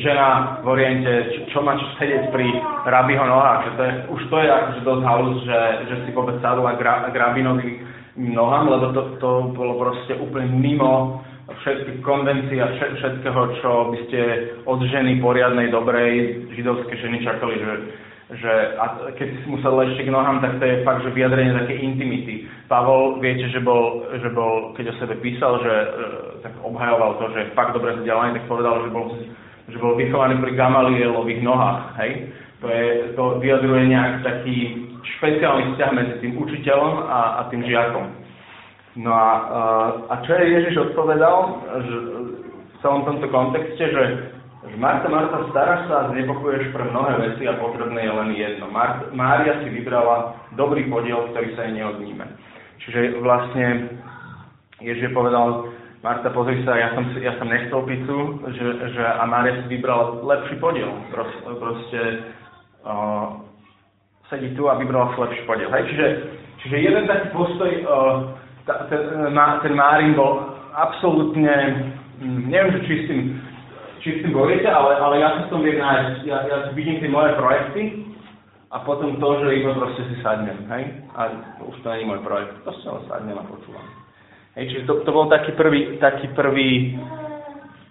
žena 0.00 0.60
v 0.64 0.66
Oriente, 0.72 1.12
čo, 1.36 1.40
čo 1.52 1.58
má 1.60 1.76
čo 1.76 1.84
sedieť 2.00 2.32
pri 2.32 2.48
rabiho 2.88 3.20
nohách, 3.20 3.68
že 3.68 3.70
to 3.76 3.82
je, 3.84 3.92
už 4.08 4.22
to 4.32 4.36
je 4.40 4.48
akože 4.48 4.80
dosť 4.88 5.02
halus, 5.04 5.38
že, 5.44 5.60
že 5.92 5.94
si 6.04 6.10
vôbec 6.16 6.40
sadla 6.40 6.80
k, 6.80 6.84
k 6.84 7.16
rabinovi 7.16 7.95
nohám, 8.16 8.68
lebo 8.68 8.86
to, 8.92 9.02
to 9.20 9.30
bolo 9.52 9.76
proste 9.78 10.16
úplne 10.16 10.48
mimo 10.56 11.20
všetkých 11.46 12.02
konvencií 12.02 12.58
a 12.58 12.74
všetkého, 12.74 13.40
čo 13.62 13.70
by 13.94 13.98
ste 14.08 14.20
od 14.66 14.82
ženy 14.82 15.22
poriadnej, 15.22 15.70
dobrej, 15.70 16.42
židovskej 16.58 16.96
ženy 16.98 17.22
čakali, 17.22 17.54
že 17.60 17.72
že 18.26 18.74
a 18.74 19.14
keď 19.14 19.28
si 19.38 19.46
musel 19.46 19.70
ležť 19.78 20.02
k 20.02 20.10
nohám, 20.10 20.42
tak 20.42 20.58
to 20.58 20.66
je 20.66 20.82
fakt, 20.82 21.06
že 21.06 21.14
vyjadrenie 21.14 21.54
také 21.54 21.78
intimity. 21.78 22.42
Pavol, 22.66 23.22
viete, 23.22 23.46
že 23.54 23.62
bol, 23.62 24.02
že 24.18 24.26
bol 24.34 24.74
keď 24.74 24.90
o 24.90 24.98
sebe 24.98 25.14
písal, 25.22 25.62
že 25.62 25.70
e, 25.70 25.86
tak 26.42 26.58
obhajoval 26.58 27.22
to, 27.22 27.30
že 27.30 27.54
fakt 27.54 27.78
dobre 27.78 27.94
vzdelaný, 27.94 28.34
tak 28.34 28.50
povedal, 28.50 28.82
že 28.82 28.90
bol, 28.90 29.06
že 29.70 29.78
bol 29.78 29.94
vychovaný 29.94 30.42
pri 30.42 30.58
Gamalielových 30.58 31.42
nohách, 31.46 32.02
hej? 32.02 32.34
To, 32.58 32.66
je, 32.66 32.86
to 33.14 33.22
vyjadruje 33.38 33.94
nejak 33.94 34.26
taký 34.26 34.85
špeciálny 35.18 35.74
vzťah 35.74 35.90
medzi 35.94 36.14
tým 36.22 36.34
učiteľom 36.38 36.92
a, 37.06 37.20
a 37.38 37.40
tým 37.48 37.62
žiakom. 37.62 38.06
No 38.96 39.12
a, 39.12 39.32
a 40.08 40.14
čo 40.24 40.32
je 40.32 40.44
Ježiš 40.56 40.74
odpovedal 40.90 41.36
že, 41.84 41.96
v 42.48 42.74
celom 42.80 43.04
tomto 43.04 43.28
kontexte, 43.28 43.84
že 43.92 44.02
Marta, 44.74 45.06
Marta, 45.06 45.46
staráš 45.54 45.86
sa 45.86 45.94
a 45.94 46.08
znepokojuješ 46.10 46.74
pre 46.74 46.84
mnohé 46.90 47.12
veci 47.22 47.46
a 47.46 47.54
potrebné 47.60 48.02
je 48.02 48.12
len 48.12 48.30
jedno. 48.34 48.66
Marta, 48.72 49.06
Mária 49.14 49.62
si 49.62 49.70
vybrala 49.70 50.34
dobrý 50.58 50.90
podiel, 50.90 51.30
ktorý 51.30 51.54
sa 51.54 51.70
jej 51.70 51.74
neodníme. 51.78 52.26
Čiže 52.82 53.22
vlastne 53.22 53.94
Ježiš 54.82 55.14
povedal, 55.14 55.70
Marta, 56.02 56.34
pozri 56.34 56.60
sa, 56.66 56.74
ja 56.74 56.92
som, 56.98 57.04
ja 57.18 57.36
som 57.38 57.46
nechcel 57.46 57.80
pizzu, 57.86 58.42
že, 58.52 58.64
že, 58.96 59.02
a 59.02 59.22
Mária 59.28 59.60
si 59.62 59.70
vybrala 59.70 60.24
lepší 60.24 60.56
podiel. 60.58 60.90
Proste, 61.14 61.40
proste 61.56 62.00
uh, 62.82 63.42
sedí 64.28 64.54
tu 64.58 64.66
a 64.70 64.78
vybrala 64.78 65.14
si 65.14 65.20
lepší 65.20 65.42
podiel. 65.46 65.70
Hej? 65.70 65.84
Čiže, 65.90 66.06
čiže 66.62 66.76
jeden 66.82 67.04
taký 67.06 67.30
postoj, 67.30 67.70
uh, 67.86 68.14
ta, 68.66 68.90
ten, 68.90 69.32
ten 69.62 69.72
Márin 69.74 70.18
bol 70.18 70.56
absolútne, 70.74 71.54
hm, 72.18 72.50
neviem, 72.50 72.72
že 72.76 72.80
či 72.86 72.94
s 73.02 73.04
tým 73.10 73.22
či 74.06 74.22
s 74.22 74.22
tým 74.22 74.38
bojujete, 74.38 74.70
ale, 74.70 75.02
ale 75.02 75.18
ja 75.18 75.34
sa 75.34 75.40
s 75.42 75.50
tom 75.50 75.66
viem 75.66 75.82
nájsť. 75.82 76.30
Ja, 76.30 76.38
ja 76.46 76.56
vidím 76.78 77.02
tie 77.02 77.10
moje 77.10 77.34
projekty 77.34 78.06
a 78.70 78.78
potom 78.86 79.18
to, 79.18 79.28
že 79.42 79.58
iba 79.58 79.74
proste 79.74 80.06
si 80.06 80.22
sadnem, 80.22 80.62
hej? 80.70 80.84
A 81.18 81.34
už 81.66 81.74
to 81.82 81.90
je 81.90 82.06
môj 82.06 82.22
projekt. 82.22 82.54
To 82.62 82.70
si 82.78 82.86
len 82.86 83.02
sadnem 83.10 83.34
a 83.34 83.42
počúvam. 83.50 83.82
Hej, 84.54 84.70
čiže 84.70 84.86
to, 84.86 85.02
to 85.02 85.10
bol 85.10 85.26
taký 85.26 85.58
prvý, 85.58 85.98
taký 85.98 86.30
prvý 86.38 86.94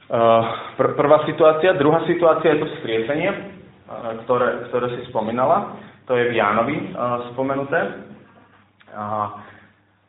uh, 0.07 0.43
pr- 0.79 0.95
prvá 0.95 1.27
situácia. 1.27 1.75
Druhá 1.75 2.07
situácia 2.07 2.55
je 2.55 2.63
to 2.63 2.67
skriesenie, 2.79 3.29
uh, 3.35 4.15
ktoré, 4.23 4.71
ktoré 4.71 4.95
si 4.95 5.11
spomínala. 5.11 5.75
To 6.05 6.13
je 6.13 6.29
v 6.29 6.37
Jánovi 6.37 6.93
uh, 6.93 7.33
spomenuté. 7.33 8.05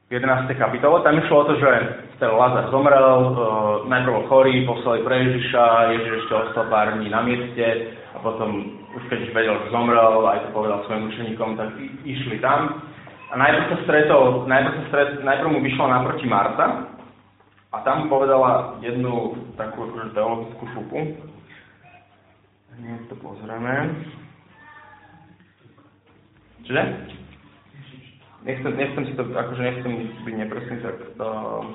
V 0.06 0.11
11. 0.12 0.46
kapitole. 0.54 1.02
Tam 1.02 1.18
išlo 1.18 1.37
o 1.42 1.48
to, 1.50 1.54
že 1.59 1.70
ten 2.20 2.30
Lazar 2.30 2.68
zomrel, 2.70 3.32
uh, 3.32 3.35
najprv 3.88 4.28
chorý, 4.28 4.68
poslali 4.68 5.00
pre 5.02 5.16
Ježiša, 5.24 5.64
Ježiš 5.96 6.12
ešte 6.22 6.35
ostal 6.37 6.68
pár 6.68 6.94
dní 7.00 7.09
na 7.09 7.24
mieste 7.24 7.96
a 8.12 8.20
potom, 8.20 8.76
už 8.92 9.02
keď 9.09 9.20
vedel, 9.32 9.56
že 9.66 9.72
zomrel, 9.72 10.24
aj 10.28 10.46
to 10.46 10.48
povedal 10.52 10.85
svojim 10.85 11.09
učeníkom, 11.09 11.56
tak 11.56 11.74
išli 12.04 12.38
tam. 12.44 12.85
A 13.32 13.35
najprv 13.35 13.64
sa 13.72 13.76
stretol, 13.88 14.46
najprv, 14.46 14.72
sa 14.76 14.85
stret, 14.92 15.11
najprv 15.24 15.48
mu 15.50 15.61
vyšla 15.64 15.87
naproti 15.90 16.26
Marta 16.28 16.66
a 17.72 17.76
tam 17.82 18.06
povedala 18.06 18.78
jednu 18.85 19.35
takú 19.59 19.90
akože 19.90 20.14
teologickú 20.14 20.64
šupu. 20.76 20.98
Hneď 22.76 23.00
to 23.09 23.16
pozrieme. 23.18 23.96
Čože? 26.66 27.14
nechcem, 28.46 28.72
nechcem 28.79 29.05
si 29.11 29.12
to, 29.18 29.22
akože 29.26 29.62
nechcem 29.62 29.92
byť 30.22 30.35
nepresný, 30.38 30.76
tak 30.81 30.96
uh, 31.18 31.66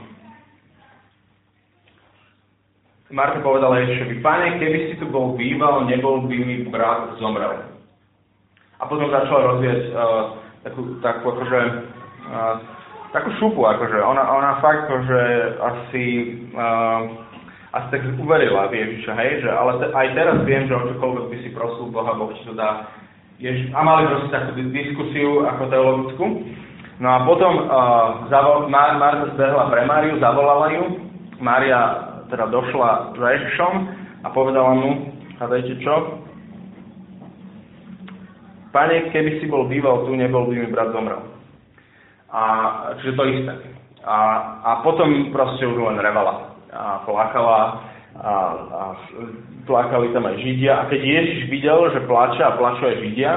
Marta 3.11 3.43
povedala 3.43 3.83
Ježišovi, 3.83 4.23
pane, 4.23 4.55
keby 4.55 4.77
si 4.87 4.95
tu 4.95 5.11
bol 5.11 5.35
býval, 5.35 5.83
nebol 5.83 6.23
by 6.31 6.37
mi 6.39 6.63
brat 6.71 7.19
zomrel. 7.19 7.59
A 8.79 8.87
potom 8.87 9.11
začala 9.11 9.51
rozvieť 9.55 9.81
uh, 9.91 10.39
takú, 10.63 10.81
takú 11.03 11.35
akože, 11.35 11.59
uh, 12.31 12.55
takú 13.11 13.29
šupu, 13.35 13.67
akože 13.67 13.99
ona, 13.99 14.23
ona 14.31 14.63
fakt, 14.63 14.87
že 14.87 15.19
asi, 15.59 16.03
uh, 16.55 17.03
asi 17.75 17.87
tak 17.91 18.01
uverila 18.15 18.71
v 18.71 18.79
Ježiša, 18.79 19.11
hej, 19.19 19.31
že 19.43 19.49
ale 19.51 19.71
te, 19.83 19.85
aj 19.91 20.07
teraz 20.15 20.37
viem, 20.47 20.71
že 20.71 20.73
o 20.79 20.87
čokoľvek 20.95 21.25
by 21.27 21.37
si 21.43 21.49
prosil 21.51 21.91
Boha, 21.91 22.15
Boh 22.15 22.31
ti 22.31 22.47
to 22.47 22.55
dá. 22.55 22.87
Jež, 23.41 23.73
a 23.73 23.81
mali 23.81 24.05
proste 24.05 24.29
takú 24.29 24.53
diskusiu 24.69 25.49
ako 25.49 25.63
teologickú. 25.73 26.25
No 27.01 27.07
a 27.09 27.25
potom 27.25 27.53
uh, 27.57 28.29
zavol, 28.29 28.69
Mar- 28.69 29.01
Marta 29.01 29.33
zbehla 29.33 29.73
pre 29.73 29.89
Máriu, 29.89 30.21
zavolala 30.21 30.69
ju. 30.69 30.83
Mária 31.41 32.05
teda 32.29 32.45
došla 32.53 33.17
za 33.17 33.27
Ježišom 33.33 33.73
a 34.21 34.27
povedala 34.29 34.77
mu, 34.77 35.09
hádajte 35.41 35.73
čo? 35.81 36.21
Pane, 38.69 39.09
keby 39.09 39.41
si 39.41 39.49
bol 39.49 39.65
býval 39.65 40.05
tu, 40.05 40.13
nebol 40.13 40.45
by 40.45 40.61
mi 40.61 40.69
brat 40.69 40.93
zomrel. 40.93 41.25
A, 42.29 42.41
čiže 43.01 43.17
to 43.17 43.23
isté. 43.25 43.53
A, 44.05 44.17
a 44.61 44.71
potom 44.85 45.33
proste 45.33 45.65
už 45.65 45.81
len 45.81 45.97
revala 45.97 46.55
a 46.71 47.03
plakala 47.03 47.90
a, 48.19 48.31
a 48.67 48.83
plakali 49.63 50.11
tam 50.11 50.27
aj 50.27 50.35
Židia. 50.43 50.73
A 50.75 50.87
keď 50.91 50.99
Ježiš 50.99 51.39
videl, 51.47 51.79
že 51.95 52.07
plače 52.07 52.43
a 52.43 52.57
plačú 52.59 52.83
aj 52.83 52.99
Židia, 52.99 53.33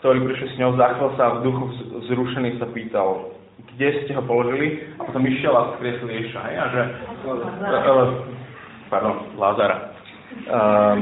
ktorý 0.00 0.24
prišiel 0.24 0.48
s 0.48 0.60
ňou, 0.60 0.76
zachvel 0.80 1.10
sa 1.16 1.22
a 1.28 1.34
v 1.40 1.44
duchu 1.44 1.64
zrušený 2.08 2.56
sa 2.56 2.68
pýtal, 2.72 3.36
kde 3.76 3.88
ste 4.04 4.12
ho 4.16 4.22
položili 4.24 4.88
a 4.96 5.04
potom 5.04 5.24
išiel 5.28 5.52
a 5.52 5.76
skriesil 5.76 6.08
Ježiša, 6.08 6.40
hej, 6.40 6.56
a 6.56 6.66
že, 6.72 6.82
pardon, 8.88 9.16
Lázara. 9.36 9.92
Um, 10.48 11.00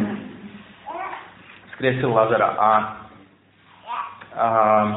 skriesil 1.78 2.10
Lázara 2.10 2.48
a 2.58 2.70
um, 4.34 4.88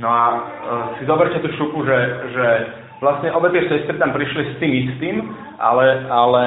no 0.00 0.08
a 0.08 0.24
uh, 0.32 0.40
si 0.96 1.04
zoberte 1.04 1.44
tú 1.44 1.52
šupu, 1.60 1.84
že, 1.84 1.98
že 2.32 2.46
vlastne 3.04 3.28
obe 3.36 3.52
tie 3.52 3.68
sestry 3.68 4.00
tam 4.00 4.16
prišli 4.16 4.42
s 4.48 4.54
tým 4.56 4.72
istým, 4.72 5.16
ale, 5.60 6.08
ale 6.08 6.42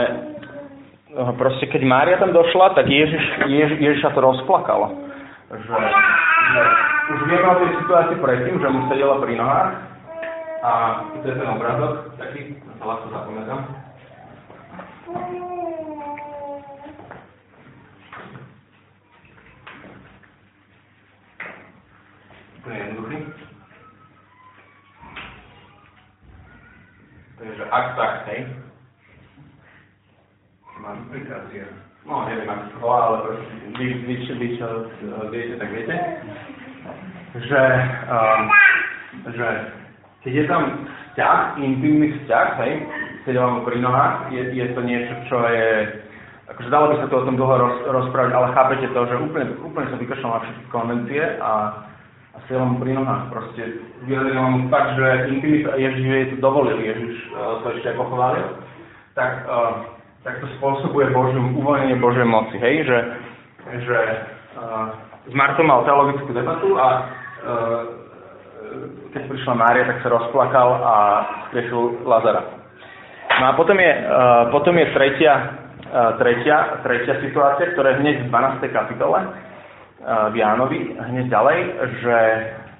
uh, 1.14 1.32
proste 1.38 1.70
keď 1.70 1.86
Mária 1.86 2.18
tam 2.18 2.34
došla, 2.34 2.74
tak 2.74 2.90
Ježiš, 2.90 3.24
Jež, 3.46 3.72
Ježiša 3.78 4.18
to 4.18 4.20
rozplakalo 4.26 5.08
že, 5.48 5.80
že 6.52 6.62
už 7.16 7.20
vieme 7.32 7.48
o 7.48 7.60
tej 7.64 7.70
situácii 7.80 8.18
predtým, 8.20 8.60
že 8.60 8.68
mu 8.68 8.84
sedela 8.92 9.24
pri 9.24 9.40
nohách 9.40 9.72
a 10.60 10.72
to 11.24 11.26
je 11.32 11.36
ten 11.40 11.48
obrazok, 11.48 12.12
taký, 12.20 12.60
sa 12.80 12.84
ľahko 12.84 13.08
zapamätám. 13.16 13.62
To 22.64 22.68
je 22.68 22.78
jednoduchý. 22.84 23.47
Takže 27.38 27.64
ak 27.70 27.86
tak, 27.94 28.14
hej. 28.34 28.50
Mám 30.82 31.06
aplikácie. 31.06 31.70
No, 32.10 32.26
neviem, 32.26 32.50
ako 32.50 32.66
to 32.74 32.88
ale 32.88 33.18
vy, 33.78 33.86
vy, 34.10 34.16
vy 34.26 34.48
čo 34.58 34.70
viete, 35.30 35.60
tak 35.60 35.70
viete, 35.76 35.96
že, 37.36 37.64
um, 38.08 38.42
že 39.36 39.48
keď 40.24 40.32
je 40.34 40.46
tam 40.48 40.64
vzťah, 40.88 41.60
intimný 41.60 42.16
vzťah, 42.16 42.48
hej, 42.64 42.74
keď 43.28 43.34
vám 43.44 43.56
pri 43.68 43.78
nohách, 43.84 44.16
je, 44.32 44.42
je 44.56 44.66
to 44.72 44.82
niečo, 44.88 45.14
čo 45.28 45.38
je, 45.52 45.70
akože 46.48 46.70
dalo 46.72 46.96
by 46.96 46.96
sa 47.04 47.08
to 47.12 47.16
o 47.22 47.26
tom 47.28 47.36
dlho 47.36 47.56
roz, 47.60 47.76
rozprávať, 47.92 48.32
ale 48.34 48.56
chápete 48.56 48.88
to, 48.96 49.02
že 49.04 49.16
úplne, 49.20 49.46
úplne 49.62 49.88
sa 49.92 49.98
vykašľal 50.00 50.32
na 50.32 50.42
všetky 50.48 50.66
konvencie 50.72 51.24
a, 51.44 51.52
a 52.38 52.54
vám 52.54 52.78
pri 52.78 52.92
nohách. 52.94 53.24
Proste 53.34 53.62
vyjadril 54.06 54.38
vám 54.38 54.70
fakt, 54.70 54.96
že 54.96 55.08
intimita, 55.34 55.74
Ježiš 55.76 56.06
jej 56.06 56.26
to 56.32 56.36
dovolil, 56.40 56.78
Ježiš 56.78 57.16
uh, 57.34 57.60
to 57.66 57.74
ešte 57.74 57.92
aj 57.92 57.98
pochválil. 57.98 58.48
Tak 59.18 59.32
uh, 59.50 59.98
tak 60.28 60.44
to 60.44 60.48
spôsobuje 60.60 61.08
Božiu, 61.16 61.40
uvoľnenie 61.40 62.04
Božej 62.04 62.28
moci, 62.28 62.60
hej, 62.60 62.84
že, 62.84 63.00
že 63.80 64.00
s 65.24 65.32
Martom 65.32 65.72
mal 65.72 65.88
teologickú 65.88 66.36
debatu 66.36 66.76
a 66.76 66.88
keď 69.16 69.24
prišla 69.24 69.54
Mária, 69.56 69.88
tak 69.88 70.04
sa 70.04 70.12
rozplakal 70.12 70.68
a 70.84 70.94
skriešil 71.48 72.04
Lazara. 72.04 72.44
No 73.40 73.44
a 73.48 73.52
potom 73.56 73.80
je, 73.80 73.92
potom 74.52 74.76
je 74.76 74.92
tretia, 74.92 75.34
tretia, 76.20 76.84
tretia 76.84 77.24
situácia, 77.24 77.72
ktorá 77.72 77.96
je 77.96 78.00
hneď 78.04 78.16
v 78.28 78.32
12. 78.34 78.68
kapitole 78.76 79.20
v 80.06 80.36
Jánovi, 80.38 80.94
hneď 80.94 81.26
ďalej, 81.30 81.60
že 82.06 82.18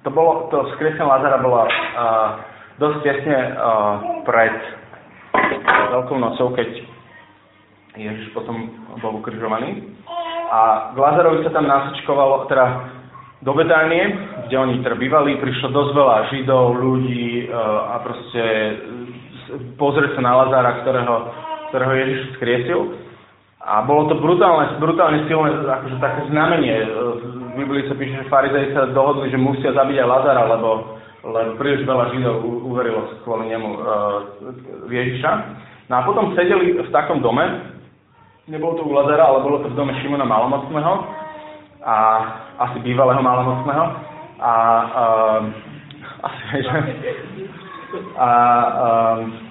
to, 0.06 0.10
bolo, 0.14 0.48
to 0.54 0.70
skriesenie 0.78 1.04
Lazara 1.04 1.42
bolo 1.42 1.66
uh, 1.66 1.70
dosť 2.78 2.98
tesne 3.04 3.40
uh, 3.58 4.22
pred 4.22 4.54
Veľkou 5.68 6.18
nocou, 6.20 6.52
keď 6.54 6.70
Ježiš 7.98 8.30
potom 8.32 8.70
bol 9.02 9.18
ukrižovaný. 9.20 9.98
A 10.48 10.94
k 10.94 10.98
Lazarovi 10.98 11.44
sa 11.44 11.52
tam 11.52 11.68
nasačkovalo, 11.68 12.48
teda 12.48 12.66
do 13.42 13.52
Betánie, 13.54 14.04
kde 14.48 14.56
oni 14.58 14.76
teda 14.82 14.98
prišlo 14.98 15.70
dosť 15.70 15.92
veľa 15.94 16.18
Židov, 16.34 16.66
ľudí 16.82 17.46
e, 17.46 17.54
a 17.54 17.96
proste 18.02 18.44
pozrieť 19.78 20.18
sa 20.18 20.22
na 20.26 20.34
Lazara, 20.42 20.82
ktorého, 20.82 21.16
ktorého 21.70 21.94
Ježiš 21.94 22.20
skriesil. 22.40 22.80
A 23.68 23.84
bolo 23.84 24.08
to 24.08 24.16
brutálne, 24.24 24.80
brutálne 24.80 25.28
silné, 25.28 25.60
akože 25.60 26.00
také 26.00 26.32
znamenie. 26.32 26.72
E, 26.72 26.88
v 26.88 27.52
Biblii 27.60 27.84
sa 27.92 28.00
píše, 28.00 28.24
že 28.24 28.32
farizei 28.32 28.72
sa 28.72 28.88
dohodli, 28.96 29.28
že 29.28 29.36
musia 29.36 29.76
zabiť 29.76 29.98
aj 30.00 30.08
Lazara, 30.08 30.44
lebo, 30.56 30.96
lebo 31.28 31.60
príliš 31.60 31.84
veľa 31.84 32.16
Židov 32.16 32.48
uverilo 32.64 33.12
kvôli 33.28 33.52
nemu 33.52 33.70
uh, 33.76 33.84
Ježiša. 34.88 35.32
No 35.92 35.94
a 36.00 36.06
potom 36.08 36.32
sedeli 36.32 36.80
v 36.80 36.90
takom 36.96 37.20
dome, 37.20 37.44
nebolo 38.48 38.80
to 38.80 38.88
u 38.88 38.96
Lazara, 38.96 39.28
ale 39.28 39.44
bolo 39.44 39.60
to 39.60 39.68
v 39.68 39.76
dome 39.76 39.92
Šimona 40.00 40.24
Malomocného, 40.24 40.94
a 41.84 41.96
asi 42.60 42.80
bývalého 42.84 43.20
malomocného. 43.20 43.86
A, 44.40 44.54
uh, 44.96 45.42
asi, 46.28 46.64
že, 46.64 46.78
a, 48.16 48.30
uh, 48.80 49.47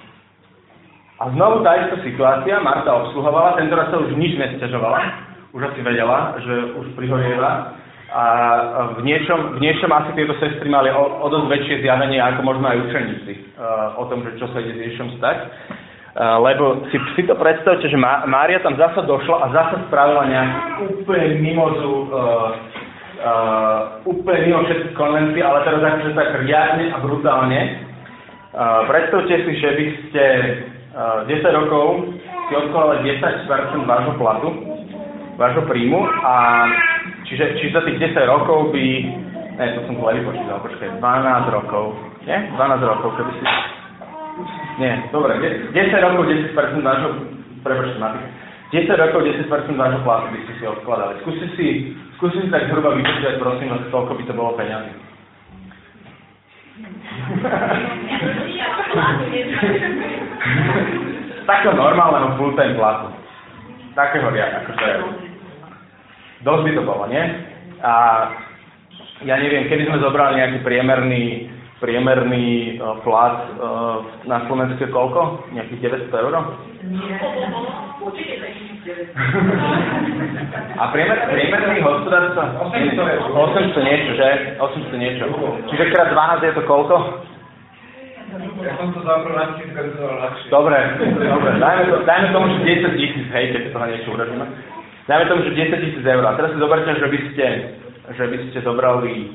a 1.17 1.23
znovu 1.33 1.65
tá 1.65 1.73
istá 1.81 1.97
situácia, 2.05 2.61
Marta 2.61 2.93
obsluhovala, 2.93 3.57
tentoraz 3.57 3.89
sa 3.89 3.97
už 3.97 4.13
nič 4.13 4.37
nestiažovala, 4.37 5.01
už 5.49 5.61
asi 5.65 5.81
vedela, 5.81 6.37
že 6.45 6.77
už 6.77 6.93
prihorieva. 6.93 7.73
A 8.07 8.23
v 8.95 9.03
niečom, 9.03 9.57
v 9.57 9.59
niečom 9.59 9.91
asi 9.91 10.13
tieto 10.13 10.37
sestry 10.39 10.69
mali 10.69 10.93
o, 10.93 11.03
o 11.19 11.27
dosť 11.27 11.47
väčšie 11.49 11.75
zjavenie, 11.83 12.21
ako 12.21 12.39
možno 12.45 12.69
aj 12.69 12.77
učeníci, 12.87 13.33
uh, 13.57 13.99
o 13.99 14.05
tom, 14.07 14.23
že 14.23 14.37
čo 14.39 14.47
sa 14.53 14.61
ide 14.61 14.77
s 14.77 14.81
Ježišom 14.85 15.17
stať. 15.19 15.37
Uh, 16.17 16.39
lebo 16.45 16.87
si, 16.93 16.97
si 17.17 17.25
to 17.25 17.35
predstavte, 17.35 17.83
že 17.89 17.97
Má, 17.97 18.23
Mária 18.29 18.61
tam 18.61 18.77
zasa 18.77 19.03
došla 19.03 19.37
a 19.43 19.45
zasa 19.51 19.77
spravila 19.89 20.23
nejaký 20.23 21.03
úplne 21.03 21.27
mimozu, 21.41 21.93
uh, 22.07 22.49
uh, 23.25 23.79
úplne 24.07 24.53
mimo 24.53 24.63
všetky 24.69 24.95
konvencie, 24.95 25.41
ale 25.41 25.65
teraz 25.65 25.81
akože 25.81 26.13
tak 26.13 26.29
riadne 26.45 26.85
a 26.93 26.97
brutálne. 27.03 27.61
Uh, 28.55 28.85
predstavte 28.87 29.35
si, 29.35 29.51
že 29.59 29.69
by 29.73 29.85
ste 30.07 30.23
10 30.97 31.29
rokov 31.53 32.09
si 32.49 32.53
odkladali 32.57 33.05
10% 33.21 33.85
vášho 33.85 34.13
platu, 34.17 34.49
vášho 35.37 35.61
príjmu 35.69 36.01
a 36.25 36.65
čiže, 37.29 37.61
čiže 37.61 37.75
za 37.77 37.81
tých 37.85 38.17
10 38.17 38.17
rokov 38.25 38.73
by, 38.73 38.85
ne, 39.61 39.65
to 39.77 39.79
som 39.85 39.93
zle 39.93 40.11
vypočítal, 40.17 40.57
počkaj, 40.65 40.97
12 40.97 41.53
rokov, 41.53 41.93
nie? 42.25 42.37
12 42.49 42.89
rokov, 42.89 43.09
keby 43.13 43.31
si 43.37 43.45
nie, 44.77 44.93
dobre, 45.13 45.37
10 45.37 45.73
rokov 46.01 46.29
10% 46.29 46.81
vášho, 46.81 47.09
prepočte 47.61 47.97
matika, 48.01 48.29
10 48.73 48.89
rokov 48.97 49.19
10% 49.21 49.77
vášho 49.77 50.01
platu 50.01 50.25
by 50.33 50.39
ste 50.49 50.53
si 50.57 50.63
odkladali. 50.65 51.13
Skúste 51.21 51.47
si, 51.53 51.67
skúste 52.17 52.41
si 52.41 52.49
tak 52.49 52.73
zhruba 52.73 52.97
vypočítať, 52.97 53.37
prosím 53.37 53.69
vás, 53.69 53.85
koľko 53.93 54.17
by 54.17 54.23
to 54.25 54.33
bolo 54.33 54.57
peňazí. 54.57 55.06
Takého 61.47 61.73
normálneho 61.75 62.35
full-time 62.35 62.75
platu. 62.75 63.07
Takého 63.95 64.29
ja, 64.35 64.61
akože... 64.63 64.87
Dosť 66.45 66.61
by 66.63 66.71
to 66.77 66.83
bolo, 66.85 67.09
nie? 67.09 67.23
A 67.81 67.93
ja 69.25 69.35
neviem, 69.41 69.65
kedy 69.65 69.89
sme 69.89 69.97
zobrali 70.03 70.37
nejaký 70.37 70.61
priemerný 70.61 71.49
priemerný 71.77 72.77
uh, 72.81 72.97
plat 73.05 73.53
uh, 73.53 74.01
na 74.25 74.49
Slovensku 74.49 74.81
koľko? 74.89 75.45
Nejakých 75.53 76.09
900 76.09 76.23
eur? 76.25 76.33
A 80.77 80.83
priemer, 80.95 81.17
priemerný 81.27 81.83
hospodárstva? 81.83 82.55
800 82.71 83.35
800 83.35 83.83
niečo, 83.83 84.11
že? 84.15 84.29
800 84.59 85.03
niečo. 85.03 85.23
Čiže 85.67 85.91
krát 85.91 86.15
12 86.15 86.47
je 86.47 86.53
to 86.55 86.63
koľko? 86.63 86.95
Ja 88.63 88.75
som 88.75 88.91
to 88.91 89.01
zabral 89.07 89.55
Dobre, 90.51 90.79
dobre. 91.15 91.51
Dajme, 91.59 91.83
to, 91.89 91.95
dajme 92.03 92.27
tomu, 92.35 92.45
že 92.59 92.59
10 92.85 92.99
tisíc, 92.99 93.27
hej, 93.31 93.45
keď 93.55 93.61
toho 93.71 93.85
niečo 93.87 94.09
urobíme. 94.11 94.45
Dajme 95.07 95.25
tomu, 95.31 95.41
že 95.47 95.55
10 95.55 95.83
tisíc 95.83 96.03
eur. 96.03 96.23
A 96.27 96.35
teraz 96.35 96.51
si 96.51 96.59
zoberte, 96.59 96.91
že 96.91 97.07
by 97.07 97.19
ste, 97.31 97.45
že 98.13 98.23
by 98.27 98.35
ste 98.51 98.59
zobrali 98.63 99.31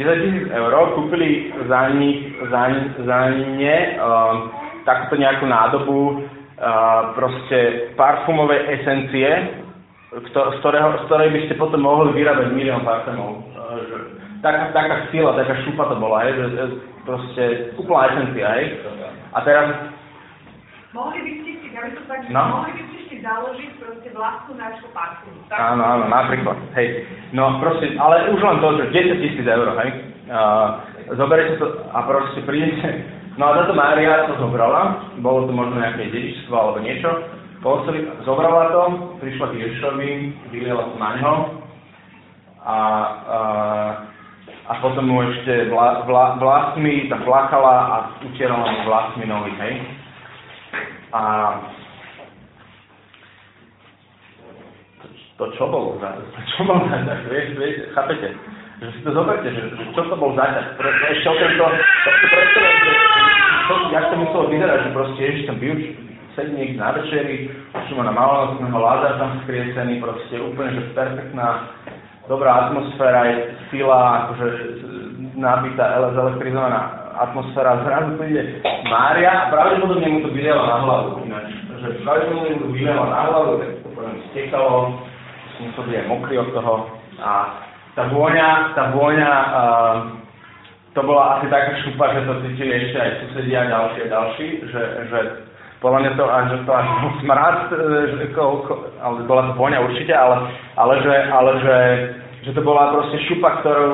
10 0.00 0.24
tisíc 0.24 0.46
eur, 0.48 0.72
kúpili 0.96 1.52
za, 1.68 1.92
nich, 1.92 2.32
za, 2.48 2.62
za 3.04 3.18
ne 3.36 3.76
uh, 4.00 4.48
takúto 4.88 5.20
nejakú 5.20 5.44
nádobu 5.46 6.24
proste 7.18 7.58
parfumovej 7.98 8.60
esencie, 8.78 9.30
z, 10.12 10.28
ktorého, 10.62 11.02
z 11.02 11.02
ktorej 11.10 11.28
by 11.34 11.40
ste 11.48 11.54
potom 11.58 11.82
mohli 11.82 12.14
vyrábať 12.14 12.54
milión 12.54 12.86
parfumov. 12.86 13.42
Uh, 13.56 14.22
taká, 14.44 14.70
taká 14.70 14.96
sila, 15.10 15.34
taká 15.34 15.58
šupa 15.66 15.90
to 15.90 15.96
bola, 15.98 16.22
hej, 16.28 16.38
že, 16.38 16.64
proste 17.02 17.42
úplná 17.74 18.14
esencia, 18.14 18.46
hej. 18.60 18.66
A 19.34 19.38
teraz... 19.42 19.66
Mohli 20.92 21.18
by 21.24 21.32
ste 21.40 21.52
si, 21.56 21.66
ja 21.72 21.80
by 21.88 21.90
som 21.96 22.04
tak, 22.04 22.20
no? 22.28 22.42
mohli 22.60 22.72
by 22.76 22.82
ste 22.92 22.98
si 23.08 23.14
založiť 23.24 23.70
proste 23.80 24.08
vlastnú 24.12 24.52
nášku 24.60 24.86
parfumu. 24.92 25.40
Áno, 25.48 25.82
áno, 25.82 26.04
napríklad, 26.06 26.58
hej. 26.76 27.08
No 27.32 27.58
proste, 27.58 27.96
ale 27.96 28.28
už 28.30 28.38
len 28.44 28.60
to, 28.60 28.68
že 28.76 28.84
10 28.92 29.24
tisíc 29.24 29.46
eur, 29.48 29.72
hej. 29.82 29.90
Uh, 30.30 30.78
zoberiete 31.18 31.58
to 31.58 31.66
a 31.90 31.98
proste 32.06 32.44
prídete. 32.46 33.21
No 33.40 33.48
a 33.48 33.56
táto 33.64 33.72
Mária 33.72 34.28
to 34.28 34.36
zobrala, 34.36 35.08
bolo 35.24 35.48
to 35.48 35.52
možno 35.56 35.80
nejaké 35.80 36.12
dedičstvo 36.12 36.52
alebo 36.52 36.78
niečo. 36.84 37.10
Posli, 37.64 38.04
zobrala 38.26 38.74
to, 38.74 38.82
prišla 39.22 39.46
k 39.54 39.58
Ježišovi, 39.62 40.10
vyliela 40.50 40.92
to 40.92 40.96
na 40.98 41.10
neho 41.16 41.62
a, 42.62 42.76
a, 42.76 43.38
a 44.68 44.72
potom 44.78 45.06
mu 45.06 45.22
ešte 45.26 45.70
vla, 45.70 46.06
vla, 46.06 46.38
vlastmi 46.38 47.10
tam 47.10 47.22
plakala 47.26 47.76
a 47.90 47.96
utierala 48.22 48.66
mu 48.70 48.80
vlastmi 48.86 49.24
nohy, 49.26 49.52
hej. 49.58 49.74
A 51.12 51.22
to 55.38 55.50
čo 55.58 55.66
bolo 55.66 55.98
za 55.98 56.14
to 56.14 56.22
čo 56.54 56.60
bol 56.62 56.78
za 56.86 56.98
to, 57.02 57.14
vieš, 57.32 57.48
vieš, 57.58 57.76
chápete? 57.96 58.30
Že 58.82 58.88
si 58.98 59.00
to 59.06 59.10
zoberte, 59.14 59.46
že, 59.46 59.62
že 59.78 59.84
čo 59.94 60.02
to 60.10 60.16
bol 60.18 60.34
za 60.34 60.42
to, 60.58 60.82
ešte 61.14 61.26
okrem 61.30 61.54
toho, 61.54 61.70
to 61.70 62.10
si 62.18 62.26
predstavím, 62.34 62.78
že 62.82 62.92
to, 63.62 63.74
jak 63.94 64.04
to 64.10 64.16
muselo 64.18 64.44
vyzerať, 64.50 64.78
že 64.82 64.90
proste 64.90 65.20
Ježiš 65.22 65.42
tam 65.46 65.56
byl, 65.62 65.74
sedí 66.34 66.52
niekde 66.56 66.78
na 66.80 66.90
večeri, 66.90 67.36
už 67.70 67.94
má 67.94 68.02
na 68.08 68.14
malonocného 68.16 68.78
Lázar 68.80 69.12
tam 69.22 69.38
skriesený, 69.46 70.02
proste 70.02 70.34
úplne, 70.40 70.74
že 70.74 70.96
perfektná, 70.98 71.70
dobrá 72.26 72.50
atmosféra, 72.66 73.20
je 73.30 73.36
sila, 73.70 74.26
akože 74.26 74.46
nabitá, 75.38 76.02
zelektrizovaná 76.10 76.80
atmosféra, 77.22 77.84
zrazu 77.84 78.16
príde 78.16 78.64
Mária 78.88 79.30
a 79.30 79.50
pravdepodobne 79.52 80.08
mu 80.08 80.20
to 80.24 80.30
vydela 80.32 80.64
na 80.64 80.76
hlavu 80.82 81.22
ináč. 81.28 81.52
Že 81.78 82.02
pravdepodobne 82.02 82.50
mu 82.56 82.60
to 82.66 82.68
vydela 82.72 83.04
na 83.06 83.20
hlavu, 83.28 83.50
tak 83.60 83.70
to 83.84 83.88
poviem 83.92 84.18
stekalo, 84.32 84.98
musel 85.60 85.82
byť 85.86 85.96
aj 86.00 86.06
mokrý 86.08 86.34
od 86.40 86.50
toho. 86.56 86.74
A 87.20 87.30
tá 87.92 88.08
vôňa, 88.08 88.72
tá 88.72 88.92
vôňa, 88.96 89.32
uh, 89.32 89.96
to 90.92 91.00
bola 91.04 91.40
asi 91.40 91.48
taká 91.48 91.76
šupa, 91.84 92.12
že 92.12 92.28
to 92.28 92.34
cítili 92.48 92.72
ešte 92.88 92.98
aj 93.00 93.10
susedia 93.24 93.64
a 93.64 93.70
ďalší 93.72 93.98
a 94.04 94.12
ďalší, 94.12 94.46
že, 94.68 94.82
že 95.08 95.18
podľa 95.82 95.98
mňa 95.98 96.12
to 96.14 96.24
až, 96.30 96.48
to 96.62 96.72
až 96.72 96.86
smrad, 97.20 97.58
e, 97.68 97.76
že, 98.14 98.24
ko, 98.38 98.62
ko, 98.68 98.86
ale 99.02 99.26
bola 99.26 99.50
to 99.50 99.52
vôňa 99.58 99.82
určite, 99.82 100.14
ale, 100.14 100.46
ale, 100.78 100.94
že, 101.02 101.14
ale 101.32 101.50
že, 101.58 101.76
že 102.46 102.50
to 102.54 102.62
bola 102.62 102.94
proste 102.94 103.18
šupa, 103.26 103.60
ktorú, 103.60 103.88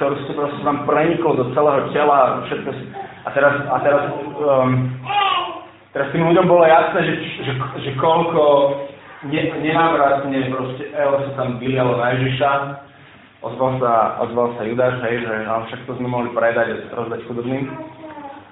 ktorú 0.00 0.14
si 0.22 0.32
proste 0.32 0.62
vám 0.64 0.88
preniklo 0.88 1.36
do 1.36 1.44
celého 1.52 1.92
tela, 1.92 2.40
všetko 2.48 2.70
si, 2.72 2.84
a 3.26 3.28
teraz, 3.34 3.54
a 3.68 3.76
teraz, 3.84 4.02
um, 4.38 4.70
teraz 5.92 6.08
tým 6.14 6.24
ľuďom 6.24 6.46
bolo 6.46 6.64
jasné, 6.64 7.00
že, 7.04 7.14
že, 7.42 7.52
že 7.84 7.90
koľko 8.00 8.42
ne, 9.28 9.42
nenávratne 9.60 10.40
proste 10.54 10.88
Elo 10.94 11.26
sa 11.26 11.32
tam 11.42 11.58
vylialo 11.58 11.98
na 11.98 12.16
Ježiša, 12.16 12.50
ozval 13.52 13.78
sa, 13.78 13.92
ozval 14.26 14.54
sa 14.58 14.62
Judáš, 14.66 14.98
hej, 15.06 15.22
že 15.22 15.34
ale 15.46 15.62
však 15.70 15.80
to 15.86 15.92
sme 15.98 16.08
mohli 16.10 16.30
predať 16.34 16.66
a 16.72 16.76
rozdať 16.98 17.20
chudobným. 17.30 17.70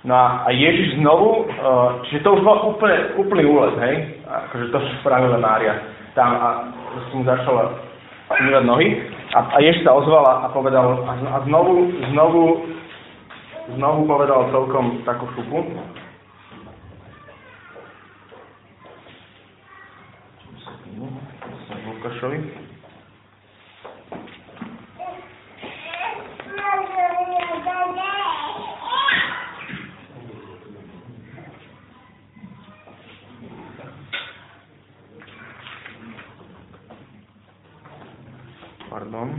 No 0.05 0.13
a, 0.13 0.45
a 0.45 0.49
Ježiš 0.53 1.01
znovu, 1.01 1.49
uh, 1.49 2.05
čiže 2.07 2.23
to 2.23 2.37
už 2.37 2.43
bol 2.45 2.77
úplne, 2.77 3.17
úplný 3.17 3.45
úlet, 3.49 3.75
hej? 3.81 3.95
Akože 4.29 4.69
to, 4.69 4.79
spravila 5.01 5.41
Mária 5.41 5.81
tam 6.15 6.31
a 6.39 6.49
som 7.11 7.27
začala 7.27 7.75
umývať 8.31 8.65
nohy. 8.65 8.89
A, 9.35 9.39
a 9.51 9.57
Ježiš 9.65 9.83
sa 9.83 9.99
ozval 9.99 10.23
a 10.23 10.47
povedal, 10.55 11.03
a, 11.09 11.13
a 11.19 11.39
znovu, 11.49 11.91
znovu, 12.15 12.43
znovu 13.75 14.01
povedal 14.07 14.53
celkom 14.55 15.03
takú 15.03 15.27
šupu. 15.35 15.59
Pardon, 39.15 39.31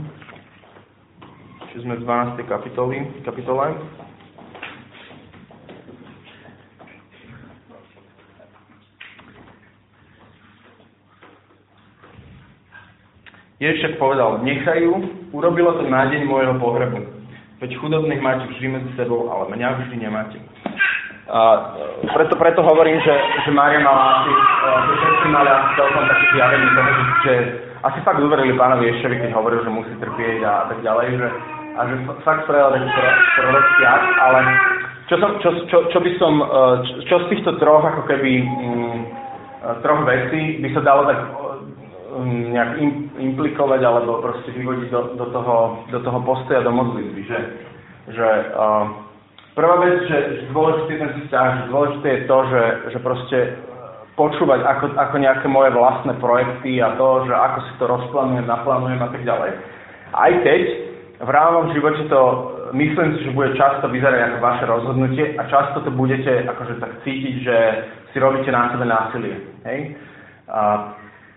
či 1.68 1.84
sme 1.84 2.00
v 2.00 2.08
12. 2.08 2.48
kapitoli, 2.48 2.96
kapitole. 3.28 3.76
Ježiš 13.60 13.76
však 13.84 14.00
povedal, 14.00 14.40
nechajú, 14.48 14.96
urobilo 15.36 15.76
to 15.76 15.84
na 15.92 16.08
deň 16.08 16.24
môjho 16.24 16.56
pohrebu. 16.56 17.00
Veď 17.60 17.76
chudobných 17.76 18.24
máte 18.24 18.48
vždy 18.48 18.80
medzi 18.80 18.90
sebou, 18.96 19.28
ale 19.28 19.52
mňa 19.52 19.68
vždy 19.76 19.96
nemáte. 20.00 20.40
A 21.28 21.76
preto, 22.16 22.36
preto 22.40 22.64
hovorím, 22.64 22.96
že, 23.04 23.12
že 23.44 23.50
Mária 23.52 23.84
mala 23.84 24.24
asi, 24.24 24.32
že 24.88 24.92
všetci 25.04 25.26
mali 25.28 25.48
asi 25.52 25.68
celkom 25.76 26.04
taký 26.08 26.26
zjavení 26.32 26.68
toho, 26.72 26.90
že 27.28 27.34
asi 27.82 27.98
fakt 28.00 28.20
uverili 28.22 28.56
pánovi 28.56 28.88
Ješovi, 28.88 29.20
keď 29.20 29.30
hovoril, 29.36 29.60
že 29.64 29.70
musí 29.70 29.92
trpieť 30.00 30.40
a, 30.44 30.52
tak 30.72 30.78
ďalej, 30.80 31.06
že, 31.20 31.28
a 31.76 31.80
že 31.88 31.94
fakt 32.24 32.44
spravil 32.48 32.72
taký 32.72 32.88
prorocký 33.36 33.82
akt, 33.84 34.12
ale 34.22 34.38
čo, 35.06 35.14
som, 35.20 35.30
čo, 35.38 35.50
čo, 35.68 35.78
čo 35.92 35.98
by 36.00 36.10
som, 36.18 36.32
e, 36.40 36.46
čo 37.06 37.16
z 37.22 37.26
týchto 37.30 37.60
troch 37.62 37.84
ako 37.84 38.02
keby 38.08 38.42
mm, 38.42 38.98
e, 39.60 39.68
troch 39.84 40.02
vecí 40.08 40.58
by 40.64 40.68
sa 40.72 40.82
dalo 40.82 41.02
tak 41.06 41.18
mm, 42.16 42.44
nejak 42.56 42.70
implikovať 43.20 43.80
alebo 43.84 44.24
proste 44.24 44.50
vyvodiť 44.56 44.88
do, 44.90 45.00
do, 45.20 45.26
toho, 45.30 45.56
do 45.92 45.98
toho 46.00 46.18
postoja 46.24 46.64
do 46.64 46.72
modlitby, 46.72 47.22
že, 47.28 47.40
že 48.14 48.28
uh, 48.54 48.86
prvá 49.52 49.82
vec, 49.82 50.06
že, 50.06 50.18
že 50.38 50.42
dôležitý 50.54 50.90
je 50.94 51.00
ten 51.02 51.12
vzťah, 51.22 51.48
že 51.50 51.64
dôležité 51.72 52.06
je 52.08 52.22
to, 52.28 52.38
že, 52.46 52.62
že 52.94 52.98
proste 53.02 53.38
počúvať 54.16 54.64
ako, 54.64 54.96
ako 54.96 55.16
nejaké 55.20 55.46
moje 55.46 55.70
vlastné 55.76 56.16
projekty 56.18 56.80
a 56.80 56.96
to, 56.96 57.28
že 57.28 57.34
ako 57.36 57.58
si 57.68 57.72
to 57.76 57.84
rozplánujem, 57.84 58.48
naplánujem 58.48 59.00
a 59.04 59.08
tak 59.12 59.22
ďalej. 59.22 59.50
Aj 60.16 60.32
keď 60.40 60.62
v 61.20 61.28
reálnom 61.28 61.72
živote 61.76 62.08
to 62.08 62.20
myslím 62.72 63.16
si, 63.16 63.28
že 63.28 63.36
bude 63.36 63.52
často 63.54 63.86
vyzerať 63.92 64.20
ako 64.32 64.38
vaše 64.40 64.64
rozhodnutie 64.64 65.24
a 65.36 65.42
často 65.52 65.84
to 65.84 65.92
budete 65.92 66.48
akože 66.48 66.80
tak 66.80 66.92
cítiť, 67.04 67.34
že 67.44 67.56
si 68.12 68.16
robíte 68.16 68.48
na 68.48 68.72
sebe 68.72 68.88
násilie. 68.88 69.36
Hej? 69.68 70.00
A, 70.48 70.60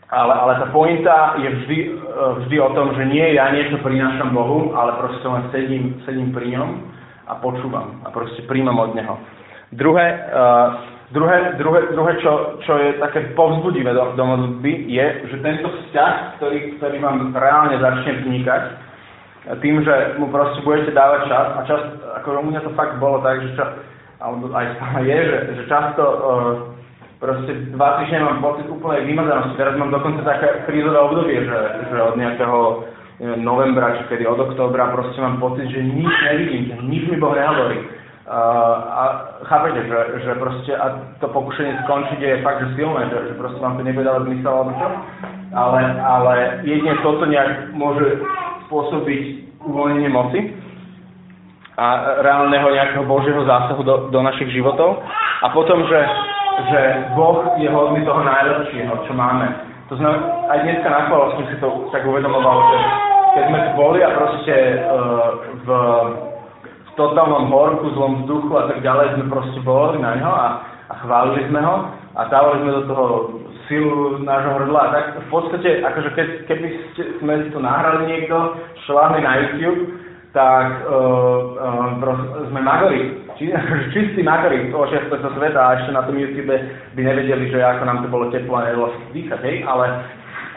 ale, 0.09 0.33
ale 0.33 0.53
tá 0.63 0.67
pointa 0.71 1.35
je 1.37 1.49
vždy, 1.51 1.77
vždy 2.47 2.55
o 2.63 2.69
tom, 2.73 2.95
že 2.95 3.03
nie 3.05 3.35
ja 3.35 3.51
niečo 3.51 3.77
prinášam 3.83 4.31
Bohu, 4.31 4.73
ale 4.73 4.97
proste 4.97 5.27
len 5.27 5.43
sedím, 5.51 5.83
sedím 6.07 6.31
pri 6.31 6.49
ňom 6.55 6.69
a 7.29 7.37
počúvam 7.43 8.01
a 8.03 8.09
proste 8.09 8.41
príjmam 8.49 8.79
od 8.79 8.97
Neho. 8.97 9.19
Druhé, 9.69 10.07
uh, 10.33 10.98
Druhé, 11.09 11.57
druhé, 11.57 11.89
druhé 11.89 12.21
čo, 12.21 12.61
čo 12.69 12.77
je 12.77 13.01
také 13.01 13.33
povzbudivé 13.33 13.97
do, 13.97 14.13
do 14.13 14.23
modlitby, 14.29 14.93
je, 14.93 15.05
že 15.33 15.41
tento 15.41 15.65
vzťah, 15.65 16.37
ktorý, 16.37 16.77
ktorý 16.77 16.97
vám 17.01 17.33
reálne 17.33 17.81
začne 17.81 18.21
vznikať, 18.21 18.63
tým, 19.57 19.81
že 19.81 20.21
mu 20.21 20.29
proste 20.29 20.61
budete 20.61 20.93
dávať 20.93 21.25
čas, 21.25 21.47
a 21.57 21.59
čas, 21.65 21.81
ako 22.21 22.45
u 22.45 22.53
mňa 22.53 22.61
to 22.61 22.71
fakt 22.77 23.01
bolo 23.01 23.25
tak, 23.25 23.41
že 23.41 23.57
čas, 23.57 23.73
alebo 24.21 24.53
aj 24.53 24.77
stále 24.77 25.09
je, 25.09 25.19
že, 25.25 25.37
že 25.57 25.63
často 25.65 26.03
uh, 26.05 26.21
proste 27.17 27.57
dva 27.73 28.05
týždne 28.05 28.29
mám 28.29 28.45
pocit 28.45 28.69
úplnej 28.69 29.09
vymazanosti. 29.09 29.57
Teraz 29.57 29.73
mám 29.81 29.89
dokonca 29.89 30.21
také 30.21 30.61
krízové 30.69 30.99
obdobie, 31.01 31.41
že, 31.41 31.59
že 31.89 31.97
od 32.05 32.21
nejakého 32.21 32.57
neviem, 33.17 33.41
novembra, 33.41 33.97
či 33.97 34.13
kedy 34.13 34.29
od 34.29 34.45
októbra 34.45 34.93
proste 34.93 35.17
mám 35.25 35.41
pocit, 35.41 35.73
že 35.73 35.81
nič 35.81 36.13
nevidím, 36.29 36.69
že 36.69 36.75
nič 36.85 37.03
mi 37.09 37.17
Boh 37.17 37.33
nehovorí 37.33 37.97
a 38.29 39.03
chápete, 39.49 39.89
že, 39.89 39.99
že 40.21 40.31
proste 40.37 40.77
a 40.77 41.01
to 41.17 41.27
pokušenie 41.33 41.81
skončiť 41.81 42.19
je 42.21 42.45
fakt, 42.45 42.61
že 42.61 42.77
silné, 42.77 43.09
že, 43.09 43.33
že 43.33 43.33
proste 43.41 43.57
vám 43.57 43.81
to 43.81 43.81
nebude 43.81 44.05
dávať 44.05 44.29
zmysel 44.29 44.53
alebo 44.53 44.71
čo. 44.77 44.87
Ale, 45.49 45.81
ale 45.97 46.33
jedine 46.61 46.93
toto 47.01 47.25
nejak 47.25 47.73
môže 47.73 48.21
spôsobiť 48.69 49.21
uvoľnenie 49.65 50.09
moci 50.13 50.53
a 51.73 52.21
reálneho 52.21 52.69
nejakého 52.69 53.05
Božieho 53.09 53.41
zásahu 53.49 53.81
do, 53.81 53.95
do 54.13 54.19
našich 54.21 54.53
životov. 54.53 55.01
A 55.41 55.49
potom, 55.49 55.81
že, 55.89 55.99
že 56.69 56.81
Boh 57.17 57.57
je 57.57 57.65
hodný 57.65 58.05
toho 58.05 58.21
najlepšieho, 58.21 58.93
čo 59.09 59.13
máme. 59.17 59.49
To 59.89 59.97
znamená, 59.97 60.21
aj 60.53 60.59
dneska 60.69 60.85
na 60.85 61.09
som 61.09 61.43
si 61.49 61.57
to 61.57 61.89
tak 61.89 62.05
uvedomoval, 62.05 62.61
že 62.61 62.77
keď 63.33 63.43
sme 63.49 63.59
tu 63.65 63.71
boli 63.73 63.99
a 64.05 64.09
proste 64.13 64.53
uh, 64.53 65.29
v 65.65 65.69
totálnom 66.99 67.47
horku, 67.47 67.95
zlom 67.95 68.27
vzduchu 68.27 68.51
a 68.59 68.63
tak 68.67 68.83
ďalej 68.83 69.07
sme 69.15 69.25
proste 69.31 69.59
boli 69.63 70.03
na 70.03 70.19
ňo 70.19 70.31
a, 70.35 70.47
a 70.91 70.93
chválili 71.07 71.47
sme 71.47 71.63
ho 71.63 71.75
a 72.19 72.21
dávali 72.27 72.59
sme 72.67 72.71
do 72.75 72.83
toho 72.91 73.05
silu 73.71 74.19
nášho 74.19 74.59
hrdla. 74.59 74.83
Tak 74.91 75.05
v 75.23 75.27
podstate, 75.31 75.69
akože 75.85 76.09
keď, 76.17 76.27
keby 76.51 76.67
ste, 76.91 77.03
sme 77.23 77.33
si 77.45 77.47
to 77.55 77.63
nahrali 77.63 78.11
niekto, 78.11 78.35
šláhli 78.83 79.23
na 79.23 79.33
YouTube, 79.39 79.95
tak 80.35 80.85
uh, 80.85 81.95
uh, 81.97 82.47
sme 82.51 82.59
magori. 82.59 83.23
Či, 83.39 83.55
akože 83.55 83.85
čistí 83.95 84.21
magori 84.21 84.67
z 84.67 84.75
očiach 84.75 85.07
tohto 85.07 85.31
sveta 85.39 85.57
a 85.57 85.75
ešte 85.79 85.95
na 85.95 86.03
tom 86.03 86.19
YouTube 86.19 86.51
by 86.93 87.01
nevedeli, 87.01 87.49
že 87.49 87.63
ako 87.63 87.83
nám 87.87 88.03
to 88.03 88.07
bolo 88.11 88.27
teplo 88.29 88.59
a 88.59 88.67
nedalo 88.67 88.91
dýchať, 89.15 89.39
hej? 89.47 89.63
Ale, 89.63 89.85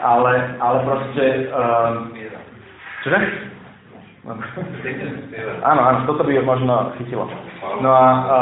ale, 0.03 0.33
ale 0.59 0.77
proste... 0.83 1.23
Uh, 1.53 2.11
čože? 3.07 3.52
Áno, 4.23 5.81
áno, 5.83 5.99
toto 6.07 6.23
by 6.23 6.39
možno 6.43 6.95
chytilo. 6.95 7.27
No 7.83 7.91
a, 7.91 8.07
a 8.07 8.37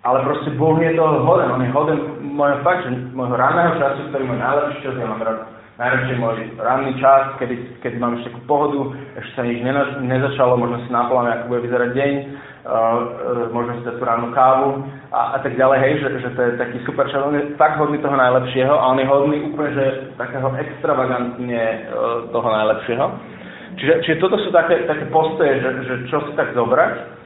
ale 0.00 0.24
proste 0.24 0.56
Boh 0.56 0.80
je 0.80 0.96
toho 0.96 1.28
hoden, 1.28 1.52
on 1.52 1.60
je 1.60 1.70
hoden 1.76 2.00
môjho 2.24 2.64
fakt, 2.64 2.88
že 2.88 3.12
môjho 3.12 3.36
ranného 3.36 3.76
času, 3.76 4.08
ktorý 4.08 4.32
môj 4.32 4.40
najlepší 4.40 4.78
čas, 4.80 4.96
ja 4.96 5.04
mám 5.04 5.20
rád 5.20 5.44
najradšej 5.80 6.16
môj 6.20 6.36
ranný 6.60 6.92
čas, 7.00 7.40
kedy, 7.40 7.80
kedy 7.80 7.96
mám 7.96 8.20
ešte 8.20 8.28
takú 8.28 8.40
pohodu, 8.44 8.80
ešte 9.16 9.32
sa 9.32 9.42
nič 9.48 9.64
nezačalo, 10.04 10.60
možno 10.60 10.84
si 10.84 10.92
naplánujem, 10.92 11.36
ako 11.40 11.48
bude 11.48 11.64
vyzerať 11.64 11.90
deň, 11.96 12.12
uh, 12.20 12.28
uh, 12.28 13.00
možno 13.48 13.80
si 13.80 13.88
dať 13.88 13.96
tú 13.96 14.04
ránu 14.04 14.28
kávu 14.36 14.84
a, 15.08 15.20
a 15.36 15.38
tak 15.40 15.56
ďalej, 15.56 15.78
hej, 15.80 15.92
že, 16.04 16.08
že 16.20 16.30
to 16.36 16.40
je 16.44 16.50
taký 16.60 16.78
super 16.84 17.08
čas, 17.08 17.24
on 17.24 17.32
je 17.32 17.56
fakt 17.56 17.80
hodný 17.80 17.96
toho 18.04 18.12
najlepšieho 18.12 18.72
a 18.76 18.84
on 18.92 19.00
je 19.00 19.08
hodný 19.08 19.36
úplne, 19.48 19.70
že 19.72 19.84
takého 20.20 20.52
extravagantne 20.60 21.64
uh, 21.64 22.28
toho 22.28 22.48
najlepšieho. 22.52 23.06
Čiže, 23.78 23.94
čiže 24.02 24.16
toto 24.18 24.40
sú 24.42 24.50
také, 24.50 24.82
také 24.88 25.06
postoje, 25.12 25.62
že, 25.62 25.70
že 25.86 25.94
čo 26.10 26.26
si 26.26 26.32
tak 26.34 26.56
zobrať 26.56 27.20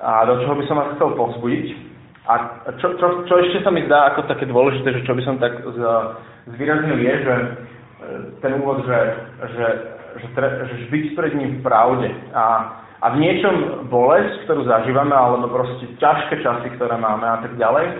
a 0.00 0.28
do 0.28 0.44
čoho 0.44 0.54
by 0.54 0.64
som 0.68 0.76
vás 0.76 0.92
chcel 0.94 1.16
povzbudiť. 1.16 1.66
A 2.26 2.32
čo, 2.82 2.98
čo, 2.98 3.06
čo 3.30 3.34
ešte 3.38 3.62
sa 3.62 3.70
mi 3.70 3.86
zdá 3.86 4.10
ako 4.12 4.26
také 4.26 4.50
dôležité, 4.50 4.98
že 4.98 5.06
čo 5.06 5.14
by 5.14 5.22
som 5.22 5.38
tak 5.38 5.62
zvýraznil 6.58 6.98
je, 6.98 7.14
že 7.22 7.34
e, 7.34 7.46
ten 8.42 8.58
úvod, 8.58 8.82
že, 8.82 8.98
že, 9.54 9.66
že, 10.18 10.26
tre, 10.34 10.66
že 10.66 10.90
byť 10.90 11.04
pred 11.14 11.32
ním 11.38 11.50
v 11.58 11.62
pravde 11.62 12.10
a, 12.34 12.44
a 12.98 13.06
v 13.14 13.20
niečom 13.22 13.86
bolesť, 13.86 14.42
ktorú 14.42 14.66
zažívame, 14.66 15.14
alebo 15.14 15.54
proste 15.54 15.86
ťažké 16.02 16.42
časy, 16.42 16.74
ktoré 16.74 16.98
máme 16.98 17.30
a 17.30 17.38
tak 17.46 17.54
ďalej, 17.54 17.86
e, 17.86 17.94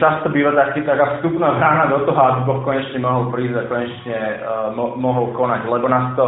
často 0.00 0.32
býva 0.32 0.56
taký 0.56 0.80
taká 0.88 1.20
vstupná 1.20 1.52
brána 1.60 1.92
do 1.92 2.08
toho, 2.08 2.16
aby 2.16 2.40
Boh 2.48 2.64
konečne 2.64 2.96
mohol 3.04 3.28
prísť 3.28 3.60
a 3.60 3.68
konečne 3.68 4.18
uh, 4.18 4.72
mo- 4.72 4.96
mohol 4.96 5.36
konať, 5.36 5.68
lebo 5.68 5.84
nás 5.84 6.16
to 6.16 6.24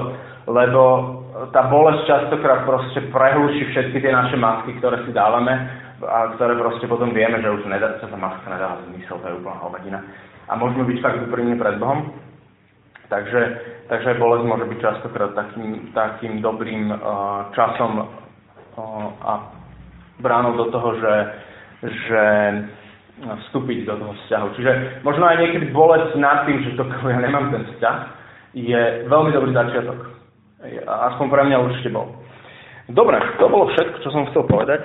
lebo 0.47 0.83
tá 1.55 1.71
bolesť 1.71 2.03
častokrát 2.07 2.67
proste 2.67 2.99
prehluší 3.15 3.71
všetky 3.71 3.99
tie 4.03 4.13
naše 4.13 4.37
masky, 4.37 4.75
ktoré 4.79 5.07
si 5.07 5.15
dávame 5.15 5.55
a 6.03 6.35
ktoré 6.35 6.59
proste 6.59 6.91
potom 6.91 7.15
vieme, 7.15 7.39
že 7.39 7.51
už 7.51 7.63
nedá, 7.71 7.95
sa 8.03 8.11
tá 8.11 8.19
maska 8.19 8.47
nedáva 8.51 8.83
zmysel, 8.91 9.23
to 9.23 9.27
je 9.31 9.39
úplná 9.39 9.59
hovadina. 9.63 9.99
A 10.51 10.59
môžeme 10.59 10.83
byť 10.91 10.99
fakt 10.99 11.23
úprimne 11.23 11.55
pred 11.55 11.79
Bohom. 11.79 12.11
Takže, 13.07 13.41
takže 13.93 14.19
bolesť 14.19 14.45
môže 14.49 14.67
byť 14.67 14.79
častokrát 14.81 15.31
takým, 15.37 15.93
takým 15.93 16.41
dobrým 16.41 16.91
uh, 16.91 16.99
časom 17.53 18.03
uh, 18.03 19.09
a 19.21 19.33
bránou 20.19 20.57
do 20.57 20.67
toho, 20.73 20.97
že, 20.97 21.15
že 21.83 22.23
vstúpiť 23.23 23.85
do 23.87 23.95
toho 24.01 24.13
vzťahu. 24.17 24.47
Čiže 24.57 24.73
možno 25.05 25.29
aj 25.29 25.37
niekedy 25.39 25.71
bolesť 25.71 26.17
nad 26.19 26.49
tým, 26.49 26.65
že 26.65 26.75
to 26.75 26.89
ja 27.13 27.21
nemám 27.21 27.53
ten 27.53 27.63
vzťah, 27.75 27.99
je 28.53 28.83
veľmi 29.09 29.31
dobrý 29.33 29.53
začiatok. 29.53 30.12
Aspoň 30.87 31.27
pre 31.27 31.43
mňa 31.51 31.59
určite 31.59 31.91
bol. 31.91 32.07
Dobre, 32.91 33.19
to 33.39 33.47
bolo 33.51 33.71
všetko, 33.71 33.97
čo 34.03 34.11
som 34.11 34.27
chcel 34.31 34.47
povedať. 34.47 34.83